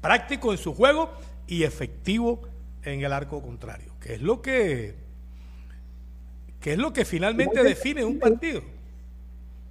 [0.00, 1.12] Práctico en su juego
[1.46, 2.42] y efectivo
[2.82, 4.94] en el arco contrario, que es lo que,
[6.60, 8.62] que es lo que finalmente define un partido.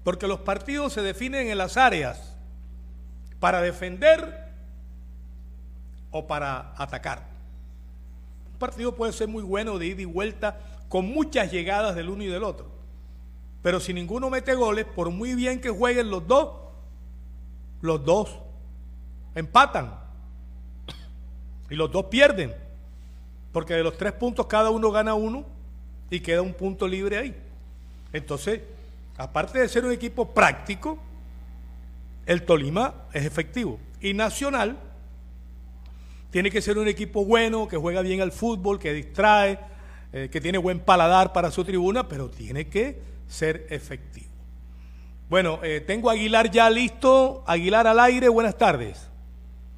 [0.03, 2.35] Porque los partidos se definen en las áreas
[3.39, 4.47] para defender
[6.11, 7.36] o para atacar.
[8.57, 10.59] Un partido puede ser muy bueno de ida y vuelta,
[10.89, 12.65] con muchas llegadas del uno y del otro.
[13.61, 16.55] Pero si ninguno mete goles, por muy bien que jueguen los dos,
[17.81, 18.39] los dos
[19.35, 19.93] empatan.
[21.69, 22.55] Y los dos pierden.
[23.51, 25.45] Porque de los tres puntos cada uno gana uno
[26.09, 27.37] y queda un punto libre ahí.
[28.11, 28.61] Entonces,
[29.19, 30.97] aparte de ser un equipo práctico,
[32.25, 33.77] el Tolima es efectivo.
[34.01, 34.79] Y Nacional
[36.29, 39.59] tiene que ser un equipo bueno, que juega bien al fútbol, que distrae,
[40.13, 44.27] eh, que tiene buen paladar para su tribuna, pero tiene que ser efectivo.
[45.29, 47.43] Bueno, eh, tengo a Aguilar ya listo.
[47.45, 49.09] Aguilar al aire, buenas tardes.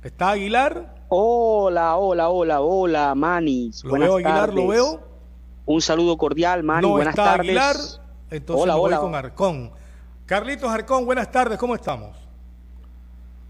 [0.03, 0.95] ¿Está Aguilar?
[1.09, 3.83] Hola, hola, hola, hola, Manis.
[3.83, 5.01] Lo veo, Aguilar, lo veo.
[5.65, 6.83] Un saludo cordial, Mani.
[6.83, 7.39] No buenas está tardes.
[7.39, 7.75] Aguilar,
[8.29, 9.71] entonces hola, voy con Arcón.
[10.25, 12.15] Carlitos Arcón, buenas tardes, ¿cómo estamos?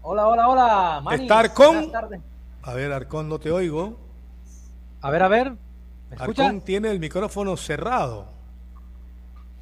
[0.00, 1.20] Hola, hola, hola, Manis.
[1.22, 1.74] ¿Está Arcón?
[1.74, 2.20] Buenas tardes.
[2.62, 3.98] A ver, Arcón, no te oigo.
[5.00, 5.52] A ver, a ver.
[6.10, 8.28] ¿Me Arcón tiene el micrófono cerrado.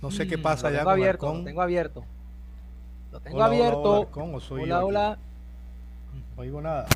[0.01, 1.39] No sé mm, qué pasa allá con abierto, Arcón.
[1.39, 2.05] Lo tengo abierto.
[3.13, 3.81] Lo tengo hola, abierto.
[3.81, 5.19] Hola, hola, Arcón, ¿o soy hola, yo hola.
[6.37, 6.87] No oigo nada.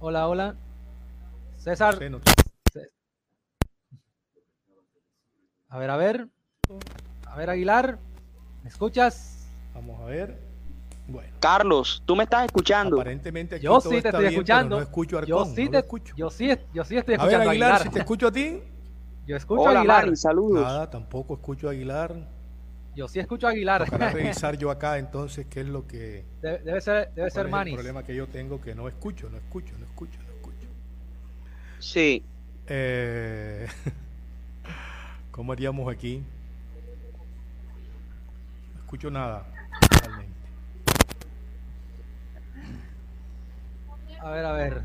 [0.00, 0.56] Hola, hola.
[1.56, 1.94] César.
[1.94, 2.20] No sé, no...
[5.68, 6.28] A ver, a ver.
[7.26, 7.98] A ver, Aguilar.
[8.62, 9.48] ¿Me escuchas?
[9.74, 10.51] Vamos a ver.
[11.06, 11.36] Bueno.
[11.40, 12.96] Carlos, tú me estás escuchando.
[12.96, 14.76] Aparentemente aquí yo todo sí te está estoy bien, escuchando.
[14.76, 16.14] No escucho a Arcón, yo sí no te escucho.
[16.16, 17.82] Yo sí, yo sí estoy A escuchando ver, Aguilar, Aguilar.
[17.82, 18.62] si te escucho a ti.
[19.26, 20.04] Yo escucho Hola, a Aguilar.
[20.04, 20.62] Mari, saludos.
[20.62, 22.14] Nada, tampoco escucho a Aguilar.
[22.94, 23.88] Yo sí escucho a Aguilar.
[23.90, 27.52] Para revisar yo acá entonces qué es lo que debe, debe ser debe ser es
[27.52, 27.72] Manis.
[27.72, 30.68] el problema que yo tengo que no escucho, no escucho, no escucho, no escucho.
[31.78, 32.24] Sí.
[32.68, 33.66] Eh,
[35.32, 36.22] ¿Cómo haríamos aquí?
[38.74, 39.46] No escucho nada.
[40.02, 40.32] Realmente.
[44.22, 44.82] A ver, a ver.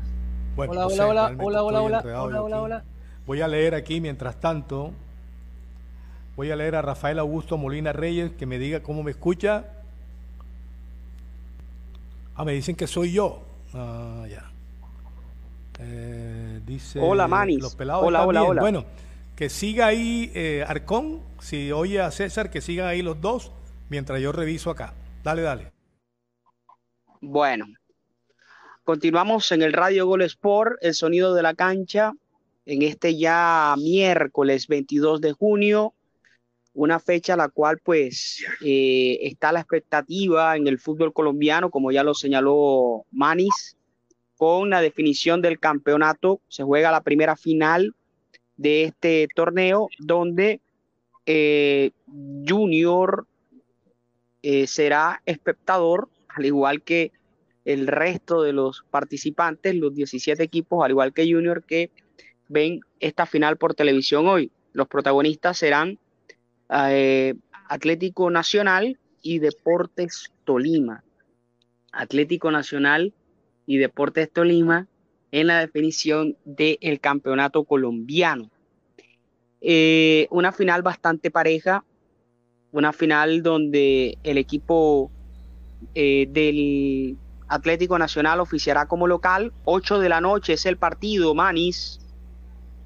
[0.56, 2.84] Bueno, hola, no hola, sé, hola, hola, hola, hola, hola.
[3.24, 4.92] Voy a leer aquí mientras tanto.
[6.34, 9.66] Voy a leer a Rafael Augusto Molina Reyes que me diga cómo me escucha.
[12.34, 13.42] Ah, me dicen que soy yo.
[13.74, 14.50] Ah, ya.
[15.80, 17.60] Eh, dice Hola, Manis.
[17.60, 18.50] Los pelados Hola, hola, bien.
[18.50, 18.60] hola.
[18.60, 18.84] Bueno,
[19.36, 23.52] que siga ahí eh, Arcón, si oye a César, que sigan ahí los dos,
[23.88, 24.94] mientras yo reviso acá.
[25.22, 25.72] Dale, dale.
[27.20, 27.66] Bueno,
[28.88, 32.14] continuamos en el Radio Gol Sport, el sonido de la cancha,
[32.64, 35.92] en este ya miércoles 22 de junio,
[36.72, 41.92] una fecha a la cual pues eh, está la expectativa en el fútbol colombiano, como
[41.92, 43.76] ya lo señaló Manis,
[44.38, 46.40] con la definición del campeonato.
[46.48, 47.94] Se juega la primera final
[48.56, 50.62] de este torneo donde
[51.26, 51.90] eh,
[52.48, 53.26] Junior
[54.40, 57.12] eh, será espectador, al igual que
[57.68, 61.90] el resto de los participantes, los 17 equipos, al igual que Junior, que
[62.48, 64.50] ven esta final por televisión hoy.
[64.72, 65.98] Los protagonistas serán
[66.70, 67.34] eh,
[67.68, 71.04] Atlético Nacional y Deportes Tolima.
[71.92, 73.12] Atlético Nacional
[73.66, 74.86] y Deportes Tolima
[75.30, 78.50] en la definición del campeonato colombiano.
[79.60, 81.84] Eh, una final bastante pareja,
[82.72, 85.10] una final donde el equipo
[85.94, 87.18] eh, del
[87.48, 89.52] Atlético Nacional oficiará como local.
[89.64, 92.00] 8 de la noche es el partido, Manis.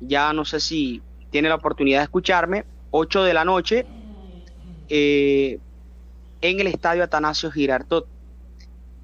[0.00, 2.64] Ya no sé si tiene la oportunidad de escucharme.
[2.90, 3.86] 8 de la noche
[4.88, 5.58] eh,
[6.40, 8.06] en el estadio Atanasio Girardot.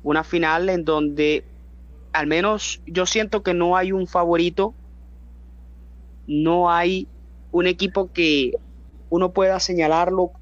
[0.03, 1.45] Una final en donde
[2.13, 4.75] al menos yo siento que no hay un favorito,
[6.27, 7.09] no hay
[7.53, 8.53] un equipo que
[9.11, 10.33] uno pueda señalarlo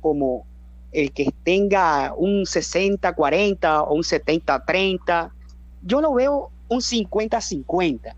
[0.00, 0.46] como
[0.94, 5.32] el que tenga un 60-40 o un 70-30.
[5.82, 8.14] Yo lo veo un 50-50.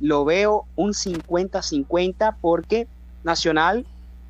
[0.00, 2.86] Lo veo un 50-50 porque
[3.24, 3.86] Nacional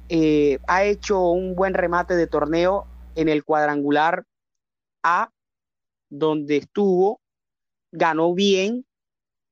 [0.08, 4.24] eh, ha hecho un buen remate de torneo en el cuadrangular
[5.02, 5.30] A,
[6.08, 7.20] donde estuvo,
[7.92, 8.86] ganó bien,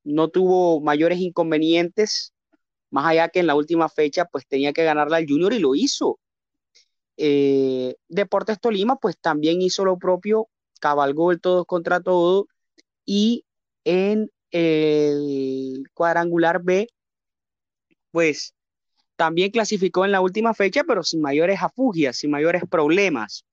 [0.05, 2.33] no tuvo mayores inconvenientes,
[2.91, 5.75] más allá que en la última fecha pues tenía que ganarla al Junior y lo
[5.75, 6.19] hizo.
[7.17, 10.49] Eh, Deportes Tolima pues también hizo lo propio,
[10.81, 12.47] cabalgó el todo contra todo
[13.05, 13.45] y
[13.85, 16.89] en el cuadrangular B
[18.11, 18.55] pues
[19.17, 23.45] también clasificó en la última fecha pero sin mayores afugias, sin mayores problemas.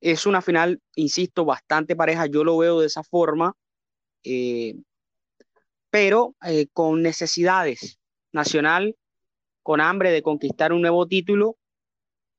[0.00, 3.54] Es una final, insisto, bastante pareja, yo lo veo de esa forma.
[4.24, 4.74] Eh,
[5.90, 7.98] pero eh, con necesidades.
[8.32, 8.96] Nacional,
[9.62, 11.56] con hambre de conquistar un nuevo título.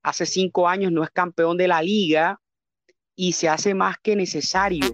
[0.03, 2.41] Hace cinco años no es campeón de la liga
[3.15, 4.85] y se hace más que necesario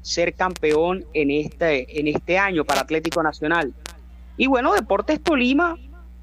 [0.00, 3.74] ser campeón en este, en este año para Atlético Nacional.
[4.38, 5.76] Y bueno, Deportes Tolima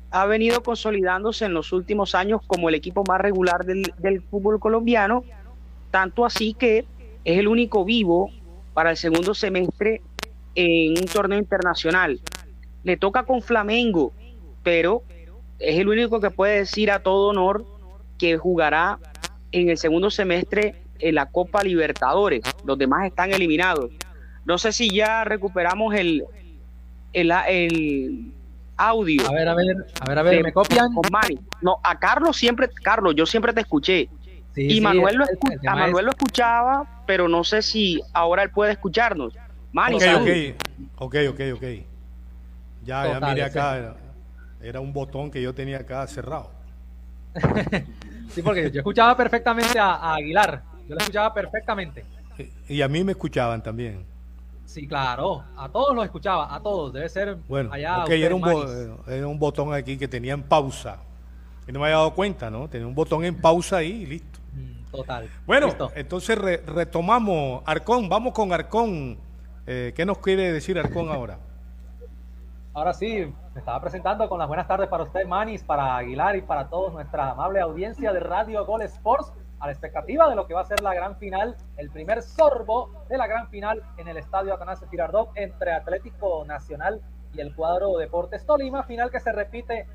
[0.09, 4.59] ha venido consolidándose en los últimos años como el equipo más regular del, del fútbol
[4.59, 5.23] colombiano,
[5.91, 6.85] tanto así que
[7.23, 8.31] es el único vivo
[8.73, 10.01] para el segundo semestre
[10.55, 12.19] en un torneo internacional.
[12.83, 14.11] Le toca con Flamengo,
[14.63, 15.03] pero
[15.59, 17.76] es el único que puede decir a todo honor
[18.17, 18.99] que jugará
[19.51, 22.41] en el segundo semestre en la Copa Libertadores.
[22.65, 23.91] Los demás están eliminados.
[24.45, 26.23] No sé si ya recuperamos el,
[27.13, 28.31] el,
[28.77, 29.27] audio.
[29.27, 30.89] A ver, a ver, a ver, a ver, ¿me copian?
[31.61, 34.09] No, a Carlos siempre, Carlos, yo siempre te escuché
[34.57, 35.25] y Manuel, lo,
[35.67, 39.33] a Manuel lo escuchaba, pero no sé si ahora él puede escucharnos.
[39.71, 40.55] Manny, okay,
[40.97, 41.63] ok, ok, ok,
[42.83, 43.95] Ya, ya mire acá,
[44.61, 46.51] era, un botón que yo tenía acá cerrado.
[48.29, 52.05] sí, porque yo escuchaba perfectamente a, Aguilar, yo lo escuchaba perfectamente.
[52.67, 54.05] Y a mí me escuchaban también.
[54.65, 58.03] Sí, claro, a todos los escuchaba, a todos, debe ser bueno, allá.
[58.09, 60.99] era un, era un botón aquí que tenía en pausa.
[61.67, 62.67] Y no me había dado cuenta, ¿no?
[62.69, 64.39] Tenía un botón en pausa ahí y listo.
[64.91, 65.29] Total.
[65.45, 69.17] Bueno, entonces retomamos Arcón, vamos con Arcón.
[69.65, 71.39] Eh, ¿Qué nos quiere decir Arcón ahora?
[72.77, 76.43] Ahora sí, me estaba presentando con las buenas tardes para usted, Manis, para Aguilar y
[76.43, 80.53] para todos nuestra amable audiencia de Radio Gol Sports, a la expectativa de lo que
[80.53, 84.17] va a ser la gran final, el primer sorbo de la gran final en el
[84.17, 87.01] estadio Atanasio Girardot entre Atlético Nacional
[87.33, 89.87] y el cuadro Deportes Tolima, final que se repite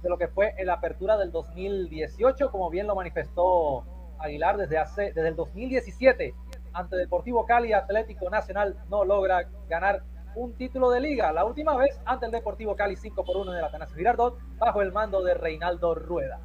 [0.00, 3.82] de lo que fue en la apertura del 2018, como bien lo manifestó
[4.20, 6.32] Aguilar desde hace desde el 2017
[6.74, 11.32] ante Deportivo Cali Atlético Nacional no logra ganar un título de liga.
[11.32, 14.82] La última vez ante el Deportivo Cali 5 por 1 en el Atanasio Girardot bajo
[14.82, 16.40] el mando de Reinaldo Rueda.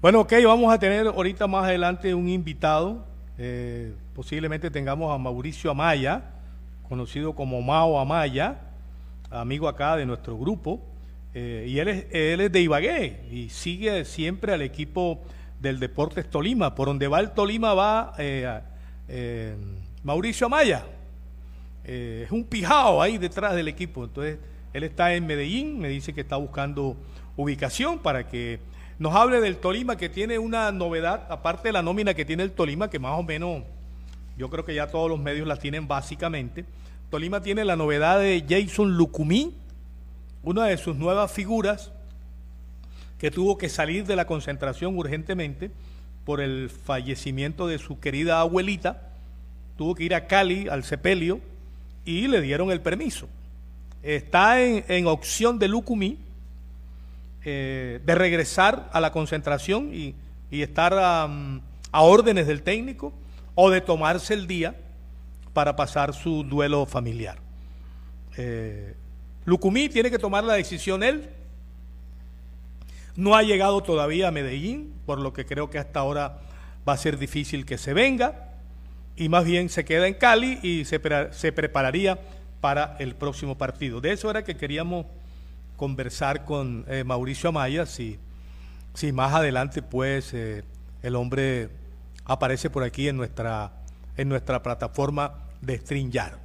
[0.00, 3.04] Bueno, ok, vamos a tener ahorita más adelante un invitado.
[3.36, 6.22] Eh, posiblemente tengamos a Mauricio Amaya,
[6.88, 8.58] conocido como Mao Amaya,
[9.30, 10.80] amigo acá de nuestro grupo.
[11.34, 15.20] Eh, y él es, él es de Ibagué y sigue siempre al equipo
[15.60, 16.74] del Deportes Tolima.
[16.74, 19.56] Por donde va el Tolima va eh,
[20.04, 20.84] Mauricio Amaya.
[21.90, 24.04] Eh, es un pijao ahí detrás del equipo.
[24.04, 24.38] Entonces,
[24.74, 26.98] él está en Medellín, me dice que está buscando
[27.34, 28.60] ubicación para que
[28.98, 32.52] nos hable del Tolima, que tiene una novedad, aparte de la nómina que tiene el
[32.52, 33.62] Tolima, que más o menos
[34.36, 36.66] yo creo que ya todos los medios la tienen básicamente.
[37.10, 39.56] Tolima tiene la novedad de Jason Lucumí,
[40.42, 41.90] una de sus nuevas figuras
[43.18, 45.70] que tuvo que salir de la concentración urgentemente
[46.26, 49.14] por el fallecimiento de su querida abuelita,
[49.78, 51.40] tuvo que ir a Cali, al sepelio,
[52.08, 53.28] y le dieron el permiso.
[54.02, 56.18] Está en, opción de Lucumí
[57.44, 60.14] eh, de regresar a la concentración y,
[60.50, 61.28] estar a
[61.92, 63.12] órdenes del técnico
[63.54, 64.74] o de tomarse el día
[65.52, 67.36] para pasar su duelo familiar.
[68.38, 68.94] Eh,
[69.44, 71.28] Lucumí tiene que tomar la decisión él.
[73.16, 76.38] No ha llegado todavía a Medellín, por lo que creo que hasta ahora
[76.88, 78.47] va a ser difícil que se venga.
[79.18, 81.00] Y más bien se queda en Cali y se,
[81.32, 82.20] se prepararía
[82.60, 84.00] para el próximo partido.
[84.00, 85.06] De eso era que queríamos
[85.76, 88.16] conversar con eh, Mauricio Amaya, si,
[88.94, 90.62] si más adelante pues eh,
[91.02, 91.68] el hombre
[92.26, 93.72] aparece por aquí en nuestra,
[94.16, 96.38] en nuestra plataforma de StreamYard.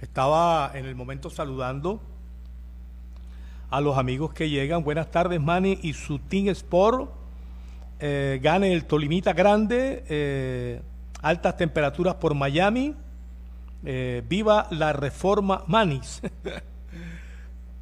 [0.00, 2.00] Estaba en el momento saludando
[3.68, 4.84] a los amigos que llegan.
[4.84, 7.10] Buenas tardes, Manny y su Team Sport.
[8.00, 10.82] Eh, gane el Tolimita Grande.
[11.24, 12.94] Altas temperaturas por Miami.
[13.82, 16.22] Eh, viva la reforma Manis.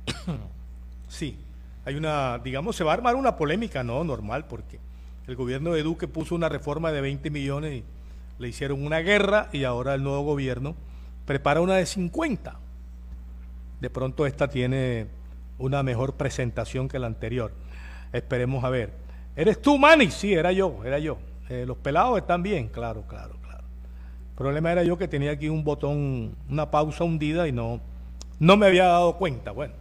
[1.09, 1.37] sí,
[1.85, 4.79] hay una, digamos, se va a armar una polémica, no normal, porque
[5.27, 7.85] el gobierno de Duque puso una reforma de 20 millones y
[8.39, 10.77] le hicieron una guerra y ahora el nuevo gobierno
[11.27, 12.57] prepara una de 50.
[13.81, 15.09] De pronto esta tiene
[15.59, 17.53] una mejor presentación que la anterior.
[18.13, 18.93] Esperemos a ver.
[19.35, 20.13] ¿Eres tú, Manny?
[20.13, 21.19] Sí, era yo, era yo.
[21.49, 23.65] Eh, los pelados están bien, claro, claro, claro.
[24.31, 27.81] El problema era yo que tenía aquí un botón, una pausa hundida y no,
[28.39, 29.51] no me había dado cuenta.
[29.51, 29.75] Bueno,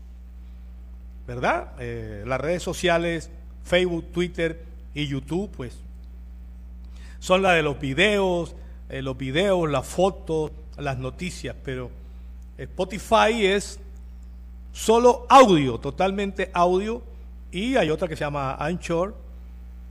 [1.27, 1.73] ¿verdad?
[1.81, 3.29] Eh, las redes sociales,
[3.65, 4.65] Facebook, Twitter
[4.97, 5.77] y YouTube, pues,
[7.19, 8.57] son la de los videos,
[8.89, 11.91] eh, los videos, las fotos, las noticias, pero
[12.57, 13.79] Spotify es
[14.73, 17.03] solo audio, totalmente audio,
[17.53, 19.15] y hay otra que se llama Anchor.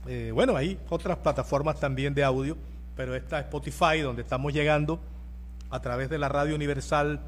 [0.08, 2.56] Eh, bueno, hay otras plataformas también de audio,
[2.96, 4.98] pero esta Spotify, donde estamos llegando
[5.70, 7.20] a través de la radio universal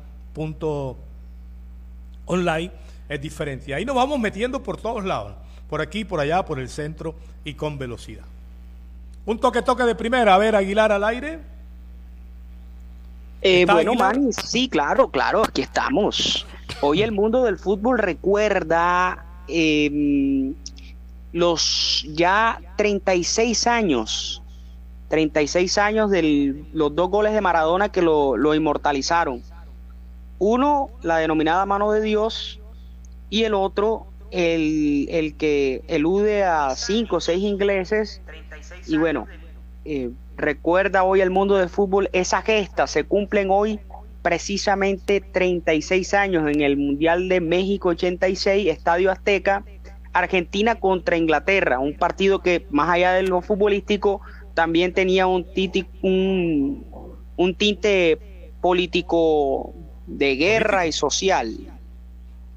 [2.27, 2.73] online,
[3.09, 3.73] es diferente.
[3.73, 5.35] Ahí nos vamos metiendo por todos lados,
[5.69, 8.25] por aquí, por allá, por el centro y con velocidad.
[9.27, 11.39] Un toque toque de primera, a ver, Aguilar al aire.
[13.43, 16.47] Eh, bueno, Manny, sí, claro, claro, aquí estamos.
[16.81, 20.55] Hoy el mundo del fútbol recuerda em,
[21.33, 24.43] los ya 36 años,
[25.09, 29.43] 36 años de los dos goles de Maradona que lo, inmortalizaron.
[30.39, 32.61] Uno, la denominada mano de Dios,
[33.31, 38.21] y el otro, el, que elude a cinco o seis ingleses.
[38.87, 39.27] Y bueno,
[39.85, 43.81] eh, recuerda hoy el mundo del fútbol, esa gesta se cumplen hoy
[44.23, 49.65] precisamente 36 años en el Mundial de México 86, Estadio Azteca,
[50.13, 54.21] Argentina contra Inglaterra, un partido que más allá de lo futbolístico
[54.55, 55.47] también tenía un,
[57.37, 58.19] un, tinte
[58.61, 59.73] político
[60.07, 61.78] de guerra y social.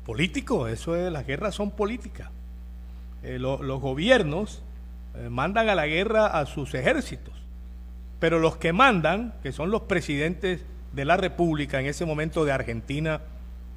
[0.05, 2.29] Político, eso es, las guerras son políticas.
[3.23, 4.63] Eh, los gobiernos
[5.15, 7.33] eh, mandan a la guerra a sus ejércitos,
[8.19, 12.51] pero los que mandan, que son los presidentes de la República, en ese momento de
[12.51, 13.21] Argentina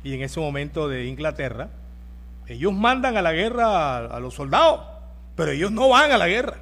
[0.02, 1.71] y en ese momento de Inglaterra,
[2.47, 4.81] ellos mandan a la guerra a, los soldados,
[5.35, 6.59] pero ellos no van a la guerra.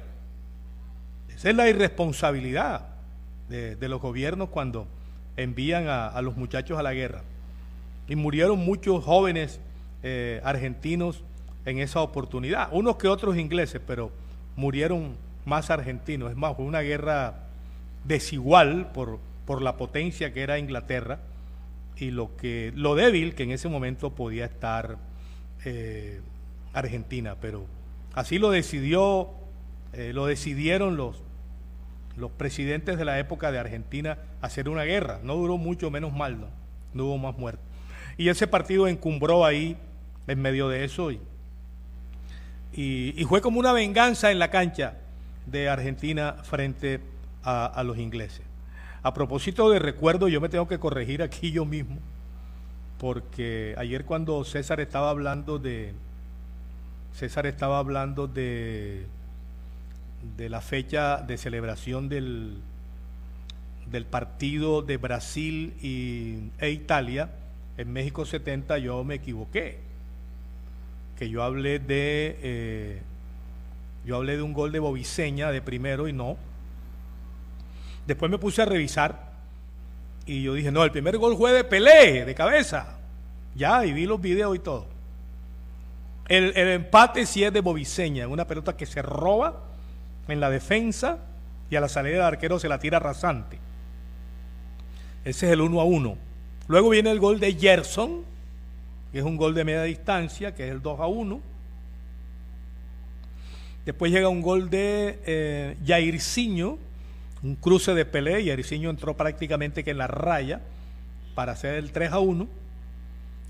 [1.35, 2.87] Esa es la irresponsabilidad
[3.49, 4.87] de, los gobiernos cuando
[5.35, 7.21] envían a, los muchachos a la guerra.
[8.13, 9.59] Y murieron muchos jóvenes
[10.03, 11.23] eh, argentinos
[11.65, 14.11] en esa oportunidad, unos que otros ingleses, pero
[14.55, 15.15] murieron
[15.45, 16.29] más argentinos.
[16.29, 17.47] Es más, fue una guerra
[18.05, 21.19] desigual por por la potencia que era Inglaterra
[21.97, 24.97] y lo que lo débil que en ese momento podía estar
[25.65, 26.21] eh,
[26.73, 27.65] Argentina, pero
[28.13, 29.29] así lo decidió,
[29.93, 31.21] eh, lo decidieron los,
[32.15, 35.19] los presidentes de la época de Argentina hacer una guerra.
[35.23, 36.47] No duró mucho, menos mal, no,
[36.93, 37.65] no hubo más muertos.
[38.17, 39.77] Y ese partido encumbró ahí
[40.27, 41.19] en medio de eso y,
[42.71, 44.95] y, fue como una venganza en la cancha
[45.45, 47.01] de Argentina frente
[47.43, 48.41] a los ingleses.
[49.01, 51.97] A propósito de recuerdo, yo me tengo que corregir aquí yo mismo,
[52.99, 55.93] porque ayer cuando César estaba hablando de
[57.13, 59.05] César estaba hablando de
[60.37, 62.57] de la fecha de celebración del,
[63.91, 67.29] del partido de Brasil y, e Italia
[67.77, 69.79] en México 70, yo me equivoqué.
[71.17, 73.01] Que yo hablé de eh,
[74.05, 76.37] yo hablé de un gol de Boviseña de primero y no,
[78.05, 79.31] Después me puse a revisar
[80.25, 82.97] y yo dije, no, el primer gol fue de Pelé, de cabeza.
[83.55, 84.87] Ya, y vi los videos y todo.
[86.27, 89.61] El, empate sí es de Boviseña, una pelota que se roba
[90.27, 91.19] en la defensa
[91.69, 93.59] y a la salida del arquero se la tira rasante.
[95.25, 96.17] Ese es el 1 a 1.
[96.67, 98.23] Luego viene el gol de Gerson,
[99.11, 101.41] que es un gol de media distancia, que es el 2 a 1.
[103.85, 106.77] Después llega un gol de eh, Jairzinho,
[107.43, 110.61] un cruce de Pelé y Ericiño entró prácticamente que en la raya
[111.35, 112.47] para hacer el 3 a 1.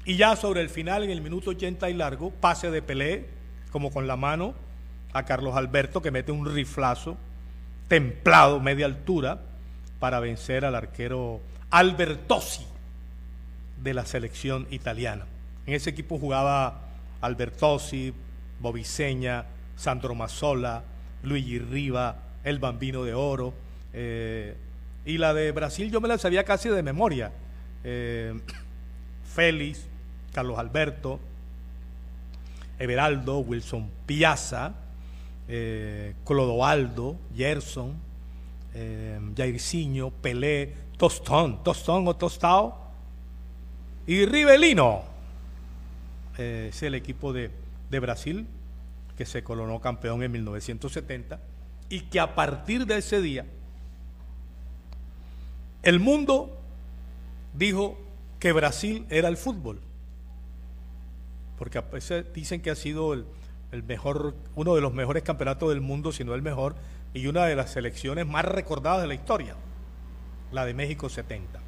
[0.05, 3.27] Y ya sobre el final, en el minuto 80 y largo, pase de Pelé,
[3.71, 4.55] como con la mano,
[5.13, 7.15] a Carlos Alberto, que mete un riflazo
[7.87, 9.39] templado, media altura,
[9.99, 12.72] para vencer al arquero Albertosi
[13.83, 15.25] de la selección italiana.
[15.65, 16.81] En ese equipo jugaba
[17.21, 18.13] Albertosi,
[18.59, 20.83] Boviseña, Sandro Mazzola,
[21.21, 23.53] Luigi Riva, el Bambino de Oro,
[23.93, 24.55] eh,
[25.05, 27.31] y la de Brasil yo me la sabía casi de memoria.
[27.83, 28.33] Eh,
[29.35, 29.85] Félix,
[30.33, 31.19] Carlos Alberto,
[32.79, 34.73] Everaldo, Wilson Piazza,
[35.47, 37.95] eh, Clodoaldo, Gerson,
[38.73, 42.82] eh, Jairzinho, Pelé, Tostón, Tostón o Tostao
[44.07, 45.03] y Rivelino.
[46.37, 47.51] es el equipo de,
[47.89, 48.47] de Brasil
[49.17, 51.39] que se coronó campeón en 1970
[51.89, 53.45] y que a partir de ese día
[55.83, 56.57] el mundo
[57.53, 57.97] dijo
[58.39, 59.81] que Brasil era el fútbol,
[61.57, 63.25] porque a veces dicen que ha sido el,
[63.83, 66.75] mejor, uno de los mejores campeonatos del mundo, si no el mejor,
[67.13, 69.55] y una de las selecciones más recordadas de la historia,
[70.53, 71.59] la de México 70.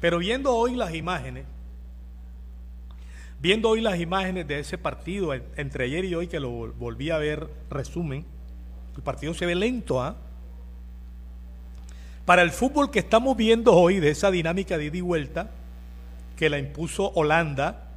[0.00, 1.46] Pero viendo hoy las imágenes,
[3.40, 7.18] viendo hoy las imágenes de ese partido, entre ayer y hoy que lo volví a
[7.18, 8.24] ver, resumen,
[8.96, 10.16] el partido se ve lento, ¿ah?
[12.24, 15.50] Para el fútbol que estamos viendo hoy, de esa dinámica de ida y vuelta,
[16.36, 17.90] que la impuso Holanda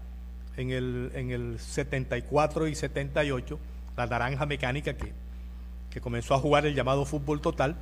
[0.55, 3.59] en el, en el 74 y 78,
[3.97, 5.13] la naranja mecánica que,
[5.89, 7.75] que comenzó a jugar el llamado fútbol total,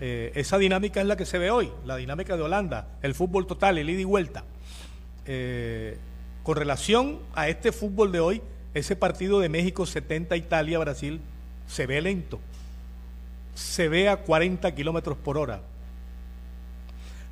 [0.00, 3.46] eh, esa dinámica es la que se ve hoy, la dinámica de Holanda, el fútbol
[3.46, 4.44] total, el ida y vuelta.
[5.26, 5.98] Eh,
[6.42, 8.42] con relación a este fútbol de hoy,
[8.74, 11.20] ese partido de México 70, Italia, Brasil,
[11.66, 12.40] se ve lento,
[13.54, 15.60] se ve a 40 kilómetros por hora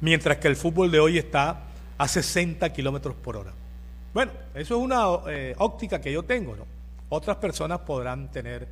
[0.00, 1.64] mientras que el fútbol de hoy está
[1.98, 3.52] a 60 kilómetros por hora.
[4.12, 6.64] Bueno, eso es una eh, óptica que yo tengo, ¿no?
[7.08, 8.66] Otras personas podrán tener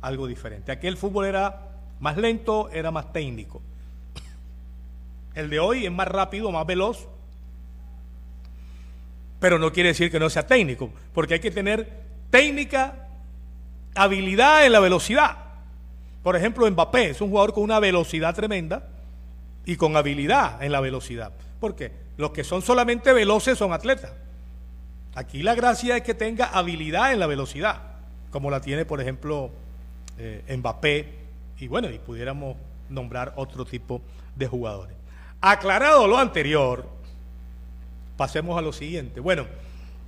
[0.00, 0.72] algo diferente.
[0.72, 1.68] Aquí el fútbol era
[2.00, 3.62] más lento, era más técnico.
[5.34, 7.08] El de hoy es más rápido, más veloz,
[9.44, 11.86] pero no quiere decir que no sea técnico, porque hay que tener
[12.30, 12.94] técnica,
[13.94, 15.36] habilidad en la velocidad.
[16.22, 18.88] Por ejemplo, Mbappé es un jugador con una velocidad tremenda,
[19.66, 21.30] y con habilidad en la velocidad.
[21.60, 24.12] Porque los que son solamente veloces son atletas.
[25.14, 27.82] Aquí la gracia es que tenga habilidad en la velocidad,
[28.30, 29.50] como la tiene, por ejemplo,
[30.16, 31.18] eh, Mbappé,
[31.58, 32.56] y bueno, y pudiéramos
[32.88, 34.00] nombrar otro tipo
[34.36, 34.96] de jugadores.
[35.42, 36.88] Aclarado lo anterior,
[38.16, 39.20] pasemos a lo siguiente.
[39.20, 39.46] Bueno,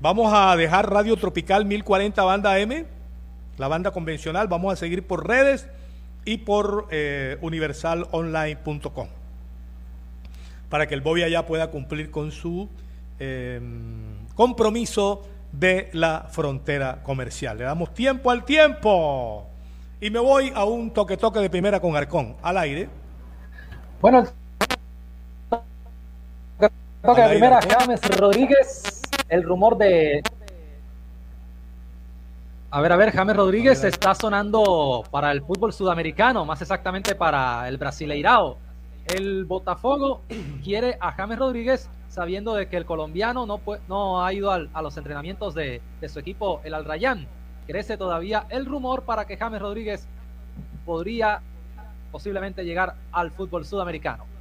[0.01, 2.87] vamos a dejar Radio Tropical 1040 banda M,
[3.59, 5.69] la banda convencional, vamos a seguir por redes
[6.25, 9.09] y por eh, universalonline.com
[10.69, 12.69] para que el Bobia ya pueda cumplir con su
[13.19, 17.59] em, compromiso de la frontera comercial.
[17.59, 19.47] Le damos tiempo al tiempo.
[20.01, 22.89] Y me voy a un toque toque de primera con Arcón, al aire.
[24.01, 24.27] Bueno,
[27.07, 30.23] toque de primera, James Rodríguez, el rumor de...
[32.71, 37.69] A ver, a ver, James Rodríguez está sonando para el fútbol sudamericano, más exactamente para
[37.69, 38.59] el Brasileirao
[39.07, 40.23] El Botafogo
[40.65, 44.97] quiere a James Rodríguez sabiendo de que el colombiano no, no ha ido a los
[44.97, 47.29] entrenamientos de, de, su equipo, el Al Rayyan.
[47.69, 50.09] Crece todavía el rumor para que James Rodríguez
[50.85, 51.41] podría
[52.11, 54.36] posiblemente llegar al fútbol sudamericano.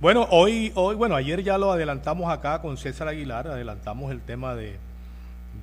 [0.00, 4.54] Bueno, hoy, hoy, bueno, ayer ya lo adelantamos acá con César Aguilar, adelantamos el tema
[4.54, 4.78] de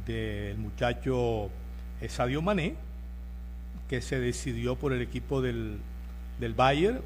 [0.06, 1.50] del muchacho
[2.08, 2.76] Sadio Mané,
[3.90, 5.80] que se decidió por el equipo del,
[6.40, 7.02] del Bayern.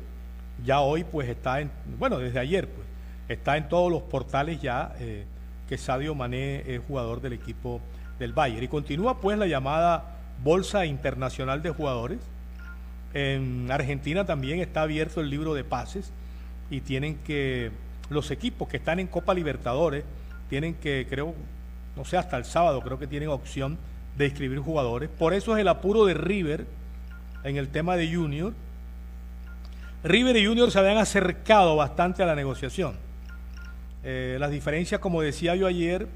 [0.66, 2.86] Ya hoy, pues está en, bueno, desde ayer, pues,
[3.30, 5.24] está en todos los portales ya eh,
[5.70, 7.80] que Sadio Mané es jugador del equipo
[8.20, 8.66] del Bayern.
[8.66, 12.20] Y continúa, pues, la llamada Bolsa Internacional de Jugadores.
[13.14, 16.12] En Argentina también está abierto el libro de pases
[16.72, 17.70] y tienen que,
[18.10, 20.04] los equipos que están en Copa Libertadores,
[20.50, 21.36] tienen que, creo,
[21.96, 23.78] no sé, hasta el sábado creo que tienen opción
[24.18, 25.10] de inscribir jugadores.
[25.10, 26.66] Por eso es el apuro de River
[27.44, 28.54] en el tema de Junior.
[30.04, 32.96] River y Junior se habían acercado bastante a la negociación.
[34.04, 36.08] Eh, las diferencias, como decía yo ayer,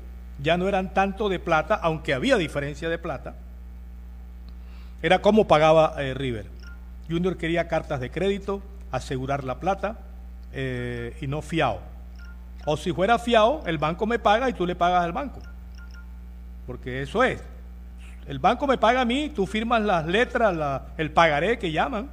[0.41, 3.36] ya no eran tanto de plata, aunque había diferencia de plata.
[5.02, 6.48] Era cómo pagaba eh, River.
[7.10, 10.00] Junior quería cartas de crédito, asegurar la plata.
[10.53, 11.79] Eh, y no fiado.
[12.65, 15.41] O si fuera fiado, el banco me paga y tú le pagas al banco.
[16.65, 17.43] Porque eso es.
[18.27, 22.10] El banco me paga a mí, tú firmas las letras, el pagaré que llaman,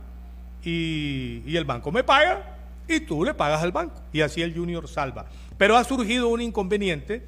[0.62, 2.42] y, y el banco me paga
[2.86, 4.00] y tú le pagas al banco.
[4.12, 5.26] Y así el Junior salva.
[5.56, 7.24] Pero ha surgido un inconveniente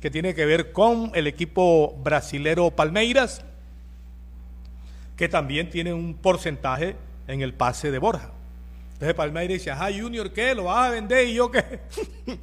[0.00, 3.42] que tiene que ver con el equipo brasilero Palmeiras,
[5.16, 8.33] que también tiene un porcentaje en el pase de Borja.
[9.04, 10.54] Entonces Palmeiras dice, ajá, Junior, ¿qué?
[10.54, 11.28] ¿Lo vas a vender?
[11.28, 11.80] ¿Y yo qué?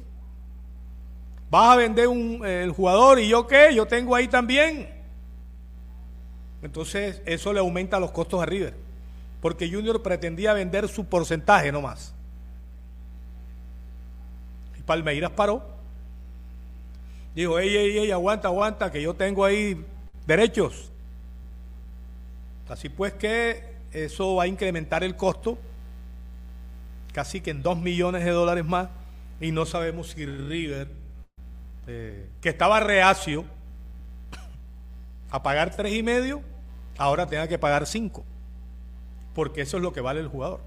[1.50, 3.18] ¿Vas a vender un, el jugador?
[3.18, 3.74] ¿Y yo qué?
[3.74, 4.88] Yo tengo ahí también.
[6.62, 8.76] Entonces eso le aumenta los costos a River.
[9.40, 12.14] Porque Junior pretendía vender su porcentaje nomás.
[14.78, 15.64] Y Palmeiras paró.
[17.34, 19.84] Dijo, ey, ey, ey, aguanta, aguanta, que yo tengo ahí
[20.28, 20.92] derechos.
[22.68, 25.58] Así pues que eso va a incrementar el costo
[27.12, 28.88] casi que en 2 millones de dólares más
[29.40, 30.88] y no sabemos si River,
[31.86, 33.44] eh, que estaba reacio
[35.30, 36.42] a pagar tres y medio,
[36.96, 38.24] ahora tenga que pagar 5,
[39.34, 40.60] porque eso es lo que vale el jugador.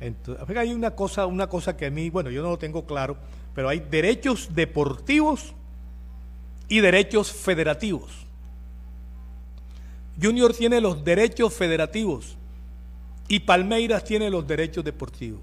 [0.00, 3.16] Entonces, hay una cosa, una cosa que a mí, bueno, yo no lo tengo claro,
[3.54, 5.54] pero hay derechos deportivos
[6.68, 8.26] y derechos federativos.
[10.20, 12.36] Junior tiene los derechos federativos
[13.28, 15.40] y Palmeiras tiene los derechos deportivos.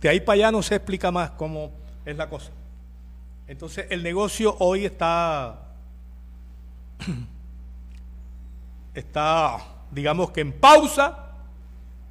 [0.00, 1.72] De ahí para allá no se explica más cómo
[2.04, 2.50] es la cosa.
[3.48, 5.58] Entonces el negocio hoy está,
[8.94, 9.58] está,
[9.90, 11.32] digamos que en pausa,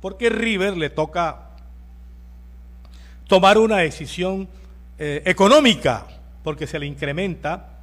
[0.02, 1.52] porque River le toca
[3.28, 4.48] tomar una decisión
[4.98, 6.08] eh, económica,
[6.44, 7.82] porque se le incrementa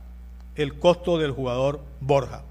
[0.56, 2.42] el costo del jugador Borja.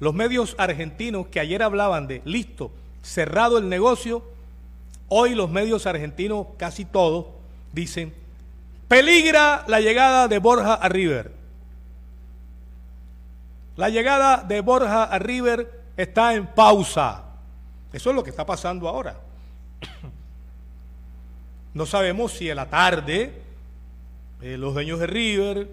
[0.00, 4.22] Los medios argentinos que ayer hablaban de, listo, cerrado el negocio,
[5.08, 7.26] hoy los medios argentinos, casi todos,
[7.72, 8.14] dicen,
[8.88, 11.32] peligra la llegada de Borja a River.
[13.76, 17.24] La llegada de Borja a River está en pausa.
[17.92, 19.18] Eso es lo que está pasando ahora.
[21.74, 23.32] No sabemos si en la tarde
[24.42, 25.70] eh, los dueños de River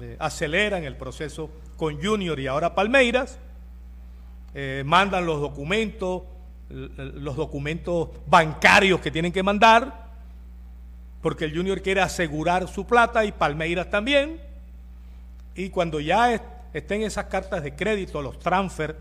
[0.00, 3.36] eh, aceleran el proceso con Junior y ahora Palmeiras,
[4.54, 6.22] eh, mandan los documentos
[6.70, 10.06] los documentos bancarios que tienen que mandar,
[11.20, 14.40] porque el Junior quiere asegurar su plata y Palmeiras también.
[15.54, 16.40] Y cuando ya
[16.72, 18.96] estén esas cartas de crédito, los transfer,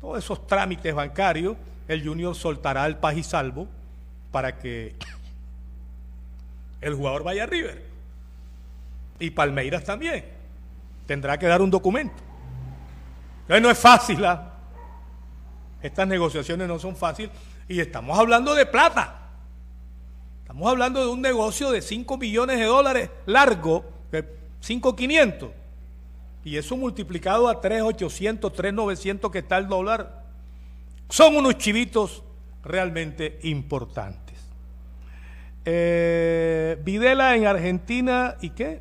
[0.00, 1.56] todos esos trámites bancarios,
[1.88, 3.66] el Junior soltará el paz y salvo
[4.30, 4.94] para que
[6.80, 7.82] el jugador vaya a River.
[9.18, 10.24] Y Palmeiras también.
[11.06, 12.22] Tendrá que dar un documento.
[13.48, 14.24] No es fácil.
[14.24, 14.57] ¿ah?
[15.82, 17.30] Estas negociaciones no son fáciles
[17.68, 19.28] y estamos hablando de plata.
[20.42, 25.50] Estamos hablando de un negocio de 5 millones de dólares largo, 5.500.
[26.44, 30.24] Y eso multiplicado a 3.800, 3.900 que está el dólar,
[31.08, 32.22] son unos chivitos
[32.62, 34.36] realmente importantes.
[35.64, 38.80] Eh, Videla en Argentina y qué?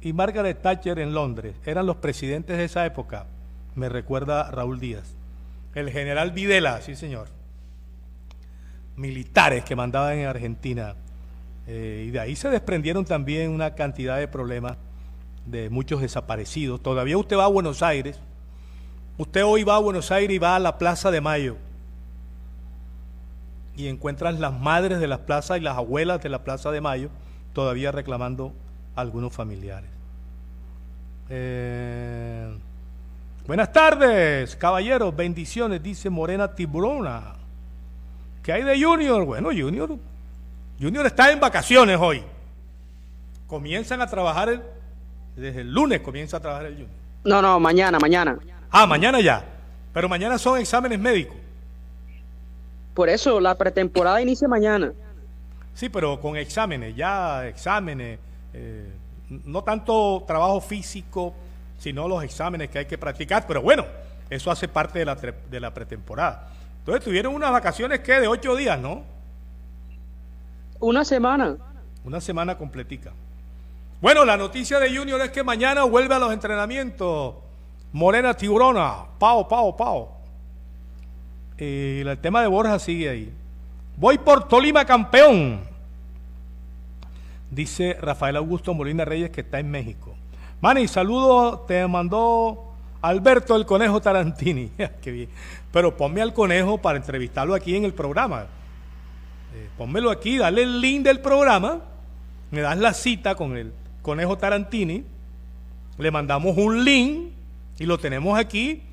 [0.00, 1.54] Y Margaret Thatcher en Londres.
[1.64, 3.26] Eran los presidentes de esa época,
[3.76, 5.14] me recuerda Raúl Díaz.
[5.74, 7.28] El general Videla, sí señor.
[8.96, 10.94] Militares que mandaban en Argentina.
[11.66, 14.76] Eh, y de ahí se desprendieron también una cantidad de problemas
[15.46, 16.82] de muchos desaparecidos.
[16.82, 18.20] Todavía usted va a Buenos Aires.
[19.16, 21.56] Usted hoy va a Buenos Aires y va a la Plaza de Mayo.
[23.74, 27.08] y encuentras las madres de las plazas y las abuelas de la Plaza de Mayo
[27.54, 28.52] todavía reclamando
[28.94, 29.90] a algunos familiares.
[31.30, 32.54] Eh,
[33.46, 37.34] buenas tardes, caballeros, bendiciones, dice Morena Tiburona.
[38.42, 39.24] ¿Qué hay de Junior?
[39.24, 39.96] Bueno, Junior,
[40.80, 42.22] Junior está en vacaciones hoy.
[43.46, 44.62] Comienzan a trabajar
[45.36, 46.90] desde el lunes comienza a trabajar el Junior.
[47.24, 48.38] No, no, mañana, mañana.
[48.70, 49.44] Ah, mañana ya.
[49.92, 51.36] Pero mañana son exámenes médicos.
[52.94, 54.92] Por eso la pretemporada inicia mañana.
[55.74, 58.18] Sí, pero con exámenes, ya exámenes,
[58.52, 58.90] eh,
[59.46, 61.32] no tanto trabajo físico,
[61.82, 63.44] sino los exámenes que hay que practicar.
[63.44, 63.84] Pero bueno,
[64.30, 66.48] eso hace parte de la, de la pretemporada.
[66.78, 69.02] Entonces tuvieron unas vacaciones que de ocho días, ¿no?
[70.78, 71.56] Una semana.
[72.04, 73.12] Una semana completica.
[74.00, 77.34] Bueno, la noticia de Junior es que mañana vuelve a los entrenamientos.
[77.92, 80.18] Morena Tiburona, pao, pao, pao.
[81.58, 83.32] Y el tema de Borja sigue ahí.
[83.96, 85.60] Voy por Tolima campeón.
[87.50, 90.16] Dice Rafael Augusto Molina Reyes que está en México.
[90.62, 94.70] Mani, saludo, te mandó Alberto el Conejo Tarantini.
[95.02, 95.28] Qué bien.
[95.72, 98.42] Pero ponme al conejo para entrevistarlo aquí en el programa.
[99.56, 101.80] Eh, pónmelo aquí, dale el link del programa.
[102.52, 103.72] Me das la cita con el
[104.02, 105.04] Conejo Tarantini.
[105.98, 107.32] Le mandamos un link
[107.80, 108.84] y lo tenemos aquí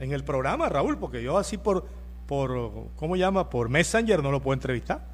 [0.00, 1.86] en el programa, Raúl, porque yo así por,
[2.26, 3.48] por ¿cómo llama?
[3.48, 5.06] Por Messenger no lo puedo entrevistar.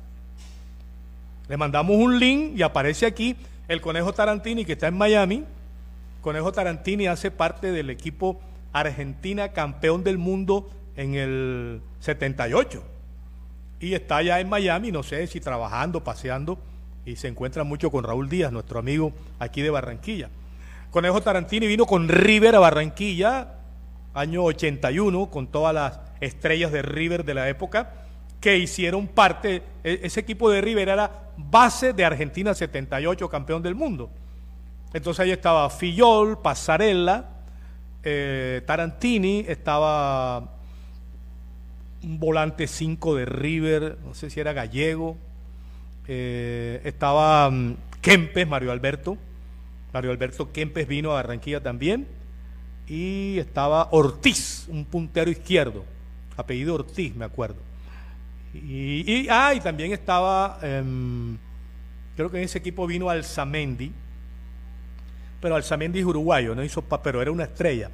[1.50, 3.36] Le mandamos un link y aparece aquí
[3.68, 5.44] el Conejo Tarantini que está en Miami.
[6.28, 8.38] Conejo Tarantini hace parte del equipo
[8.74, 12.84] Argentina campeón del mundo en el 78.
[13.80, 16.58] Y está allá en Miami, no sé si trabajando, paseando,
[17.06, 20.28] y se encuentra mucho con Raúl Díaz, nuestro amigo aquí de Barranquilla.
[20.90, 23.54] Conejo Tarantini vino con River a Barranquilla,
[24.12, 28.04] año 81, con todas las estrellas de River de la época,
[28.38, 33.74] que hicieron parte, e, ese equipo de River era base de Argentina 78, campeón del
[33.74, 34.10] mundo.
[34.92, 37.26] Entonces ahí estaba Fillol, Pasarella,
[38.02, 40.54] eh, Tarantini, estaba
[42.02, 45.16] un volante 5 de River, no sé si era gallego,
[46.06, 49.18] eh, estaba mm, Kempes, Mario Alberto,
[49.92, 52.06] Mario Alberto Kempes vino a Barranquilla también,
[52.86, 55.84] y estaba Ortiz, un puntero izquierdo,
[56.36, 57.56] apellido Ortiz, me acuerdo.
[58.54, 61.36] Y, ah, y también estaba, em,
[62.16, 63.92] creo que en ese equipo vino Alzamendi,
[65.40, 67.90] pero Alzamendi es uruguayo, no hizo pero era una estrella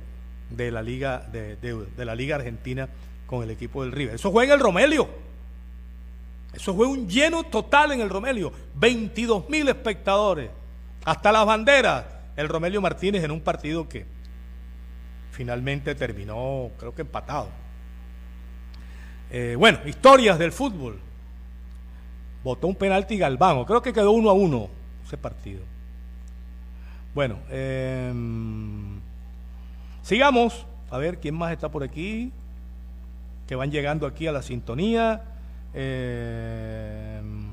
[0.50, 2.88] de la liga de, de, la liga argentina
[3.26, 4.14] con el equipo del River.
[4.14, 5.08] Eso juega en el Romelio.
[6.52, 8.52] Eso fue un lleno total en el Romelio.
[8.74, 10.50] 22 mil espectadores.
[11.04, 12.04] Hasta las banderas.
[12.36, 14.06] El Romelio Martínez en un partido que
[15.32, 17.48] finalmente terminó, creo que empatado.
[19.30, 20.98] Eh, bueno, historias del fútbol.
[22.44, 23.64] Votó un penalti Galván.
[23.64, 24.68] Creo que quedó uno a uno
[25.04, 25.73] ese partido.
[27.14, 29.00] Bueno, em,
[30.02, 30.66] sigamos.
[30.90, 32.32] A ver quién más está por aquí.
[33.46, 35.22] Que van llegando aquí a la sintonía.
[35.72, 37.46] Em,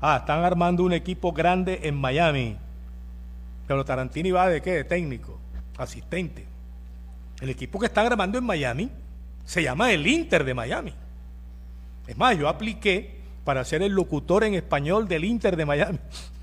[0.00, 2.56] ah, están armando un equipo grande en Miami.
[3.66, 4.72] Pero Tarantini va de qué?
[4.72, 5.38] De técnico,
[5.78, 6.44] asistente.
[7.40, 8.90] El equipo que están armando en Miami
[9.44, 10.94] se llama el Inter de Miami.
[12.06, 15.98] Es más, yo apliqué para ser el locutor en español del Inter de Miami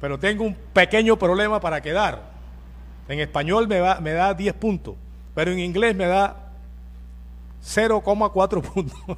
[0.00, 2.34] pero tengo un pequeño problema para quedar.
[3.08, 4.94] En español me, me da 10 puntos,
[5.34, 6.44] pero en inglés me da
[7.64, 8.98] 0,4 puntos.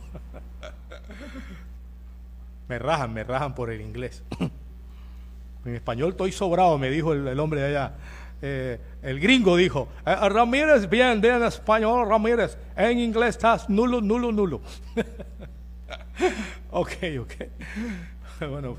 [2.68, 4.22] me rajan, me rajan por el inglés.
[5.64, 7.94] en español estoy sobrado, me dijo el, hombre de allá.
[8.42, 14.30] Eh, el gringo dijo, eh, Ramírez, bien, en español, Ramírez, en inglés estás nulo, nulo,
[14.30, 14.60] nulo.
[16.70, 17.34] ok, ok.
[18.50, 18.76] bueno,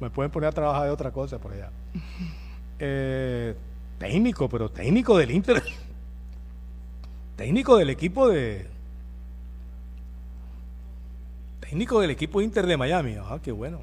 [0.00, 1.70] me pueden poner a trabajar de otra cosa por allá.
[2.82, 3.54] Eh,
[3.98, 5.62] técnico, pero técnico del Inter.
[7.36, 8.66] técnico del equipo de.
[11.60, 13.16] Técnico del equipo Inter de Miami.
[13.20, 13.82] Ah, qué bueno.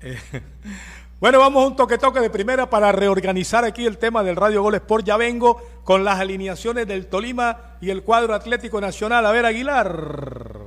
[0.00, 0.18] Eh,
[1.20, 4.62] bueno, vamos a un toque toque de primera para reorganizar aquí el tema del Radio
[4.62, 5.04] Gol Sport.
[5.04, 9.26] Ya vengo con las alineaciones del Tolima y el cuadro Atlético Nacional.
[9.26, 10.63] A ver, Aguilar.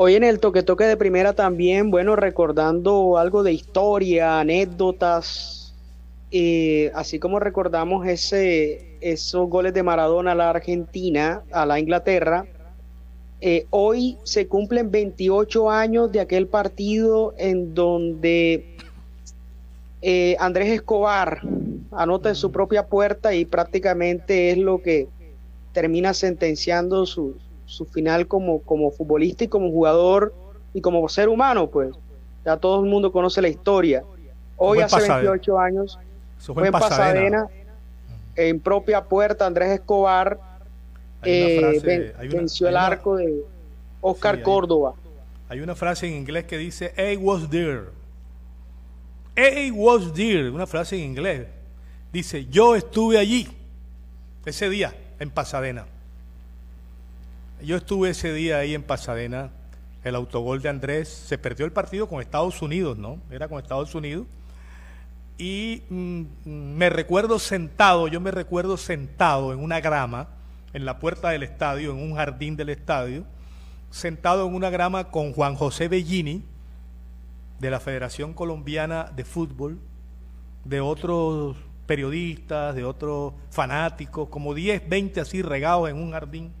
[0.00, 5.74] Hoy en el toque toque de primera también, bueno, recordando algo de historia, anécdotas,
[6.30, 12.46] eh, así como recordamos ese, esos goles de Maradona a la Argentina, a la Inglaterra.
[13.40, 18.76] Eh, hoy se cumplen 28 años de aquel partido en donde
[20.00, 21.40] eh, Andrés Escobar
[21.90, 25.08] anota en su propia puerta y prácticamente es lo que
[25.72, 27.34] termina sentenciando su,
[27.92, 30.34] final como, como futbolista y como jugador
[30.74, 31.90] y como ser humano, pues.
[32.44, 34.04] Ya todo el mundo conoce la historia.
[34.56, 35.98] Hoy, hace 28 años,
[36.38, 37.46] fue, en Pasadena,
[38.34, 40.38] en propia puerta, Andrés Escobar
[41.22, 43.44] eh, venció el arco de
[44.00, 44.94] Oscar Córdoba.
[45.48, 47.86] Hay una frase en inglés que dice, I was there.
[49.36, 51.46] I was there, una frase en inglés.
[52.12, 53.48] Dice, yo estuve allí
[54.44, 55.86] ese día en Pasadena.
[57.60, 59.50] Yo estuve ese día ahí en Pasadena.
[60.04, 63.18] El autogol de Andrés se perdió el partido con Estados Unidos, ¿no?
[63.30, 64.26] Era con Estados Unidos.
[65.38, 70.28] Y mm, me recuerdo sentado, yo me recuerdo sentado en una grama,
[70.72, 73.24] en la puerta del estadio, en un jardín del estadio,
[73.90, 76.44] sentado en una grama con Juan José Bellini,
[77.58, 79.80] de la Federación Colombiana de Fútbol,
[80.64, 86.52] de otros periodistas, de otros fanáticos, como 10, 20 así regados en un jardín,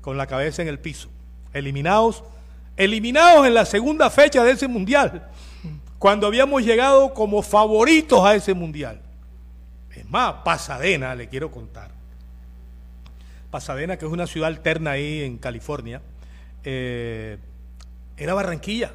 [0.00, 1.08] con la cabeza en el piso,
[1.52, 2.24] eliminados,
[2.76, 5.28] eliminados en la segunda fecha de ese mundial,
[5.98, 9.02] cuando habíamos llegado como favoritos a ese mundial.
[9.94, 11.90] Es más, Pasadena, le quiero contar.
[13.50, 16.00] Pasadena, que es una ciudad alterna ahí en California,
[16.64, 17.38] eh,
[18.16, 18.92] era Barranquilla.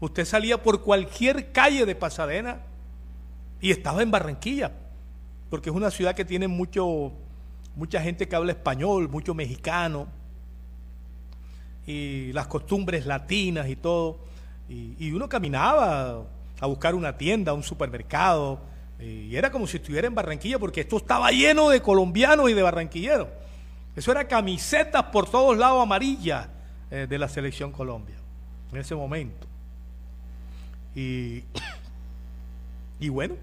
[0.00, 2.60] Usted salía por cualquier calle de Pasadena
[3.60, 4.72] y estaba en Barranquilla,
[5.50, 7.12] porque es una ciudad que tiene mucho,
[7.74, 10.08] mucha gente que habla español, mucho mexicano,
[11.88, 14.18] y las costumbres latinas y todo.
[14.68, 16.22] Y, uno caminaba
[16.60, 18.60] a buscar una tienda, un supermercado,
[19.00, 22.62] y era como si estuviera en Barranquilla, porque esto estaba lleno de colombianos y de
[22.62, 23.28] barranquilleros.
[23.96, 26.48] Eso era camisetas por todos lados amarillas
[26.90, 28.16] eh, de la selección Colombia,
[28.70, 29.46] en ese momento.
[30.94, 31.42] Y,
[33.00, 33.36] y bueno,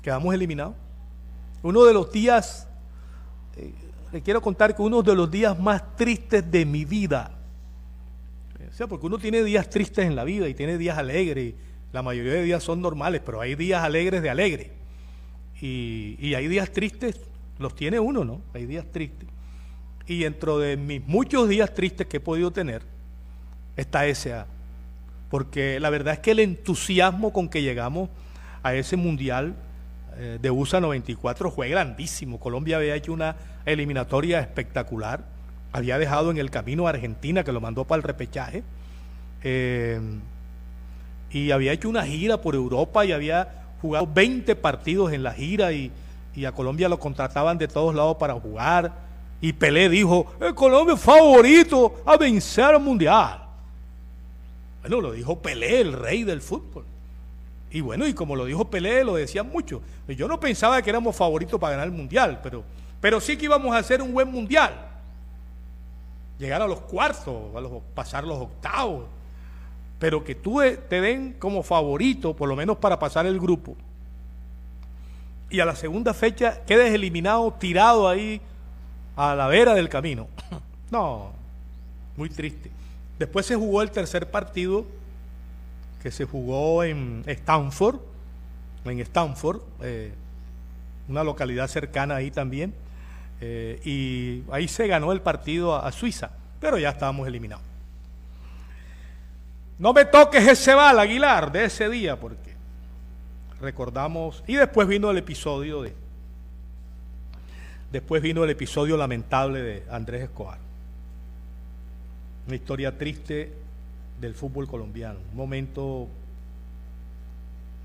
[0.00, 0.74] quedamos eliminados.
[1.62, 2.66] Uno de los días,
[3.56, 3.74] eh,
[4.10, 7.32] le quiero contar que uno de los días más tristes de mi vida,
[8.88, 11.54] porque uno tiene días tristes en la vida y tiene días alegres,
[11.92, 14.70] la mayoría de días son normales, pero hay días alegres de alegre.
[15.60, 17.20] Y, hay días tristes,
[17.58, 18.40] los tiene uno, ¿no?
[18.54, 19.28] Hay días tristes.
[20.06, 22.82] Y dentro de mis muchos días tristes que he podido tener,
[23.76, 24.34] está ese.
[25.28, 28.08] Porque la verdad es que el entusiasmo con que llegamos
[28.62, 29.54] a ese mundial
[30.16, 32.40] eh, de USA 94 fue grandísimo.
[32.40, 35.24] Colombia había hecho una eliminatoria espectacular,
[35.72, 38.62] había dejado en el camino a Argentina, que lo mandó para el repechaje,
[39.42, 40.00] eh,
[41.30, 45.72] y había hecho una gira por Europa y había jugado 20 partidos en la gira
[45.72, 45.92] y,
[46.46, 48.92] a Colombia lo contrataban de todos lados para jugar.
[49.42, 53.42] Y Pelé dijo, el Colombia es favorito a vencer al mundial.
[54.80, 56.84] Bueno, lo dijo Pelé, el rey del fútbol.
[57.70, 59.82] Y bueno, y como lo dijo Pelé, lo decían mucho.
[60.08, 62.64] Yo no pensaba que éramos favoritos para ganar el mundial, pero,
[63.02, 64.89] pero sí que íbamos a hacer un buen mundial.
[66.40, 69.04] Llegar a los cuartos, a los, pasar los octavos.
[70.00, 73.76] Pero que tú te den como favorito, por lo menos para pasar el grupo.
[75.50, 78.40] Y a la segunda fecha quedes eliminado, tirado ahí
[79.16, 80.26] a la vera del camino.
[80.90, 81.30] No,
[82.16, 82.68] muy triste.
[83.16, 84.84] Después se jugó el tercer partido
[86.02, 88.00] que se jugó en Stanford,
[88.84, 90.12] en Stanford, eh,
[91.08, 92.74] una localidad cercana ahí también,
[93.40, 97.64] eh, y ahí se ganó el partido a, Suiza, pero ya estábamos eliminados.
[99.78, 102.54] No me toques ese bal, Aguilar, de ese día, porque
[103.60, 105.94] recordamos, y después vino el episodio de,
[107.90, 110.58] después vino el episodio lamentable de Andrés Escobar.
[112.46, 113.52] Una historia triste
[114.20, 115.18] del fútbol colombiano.
[115.30, 116.08] Un momento,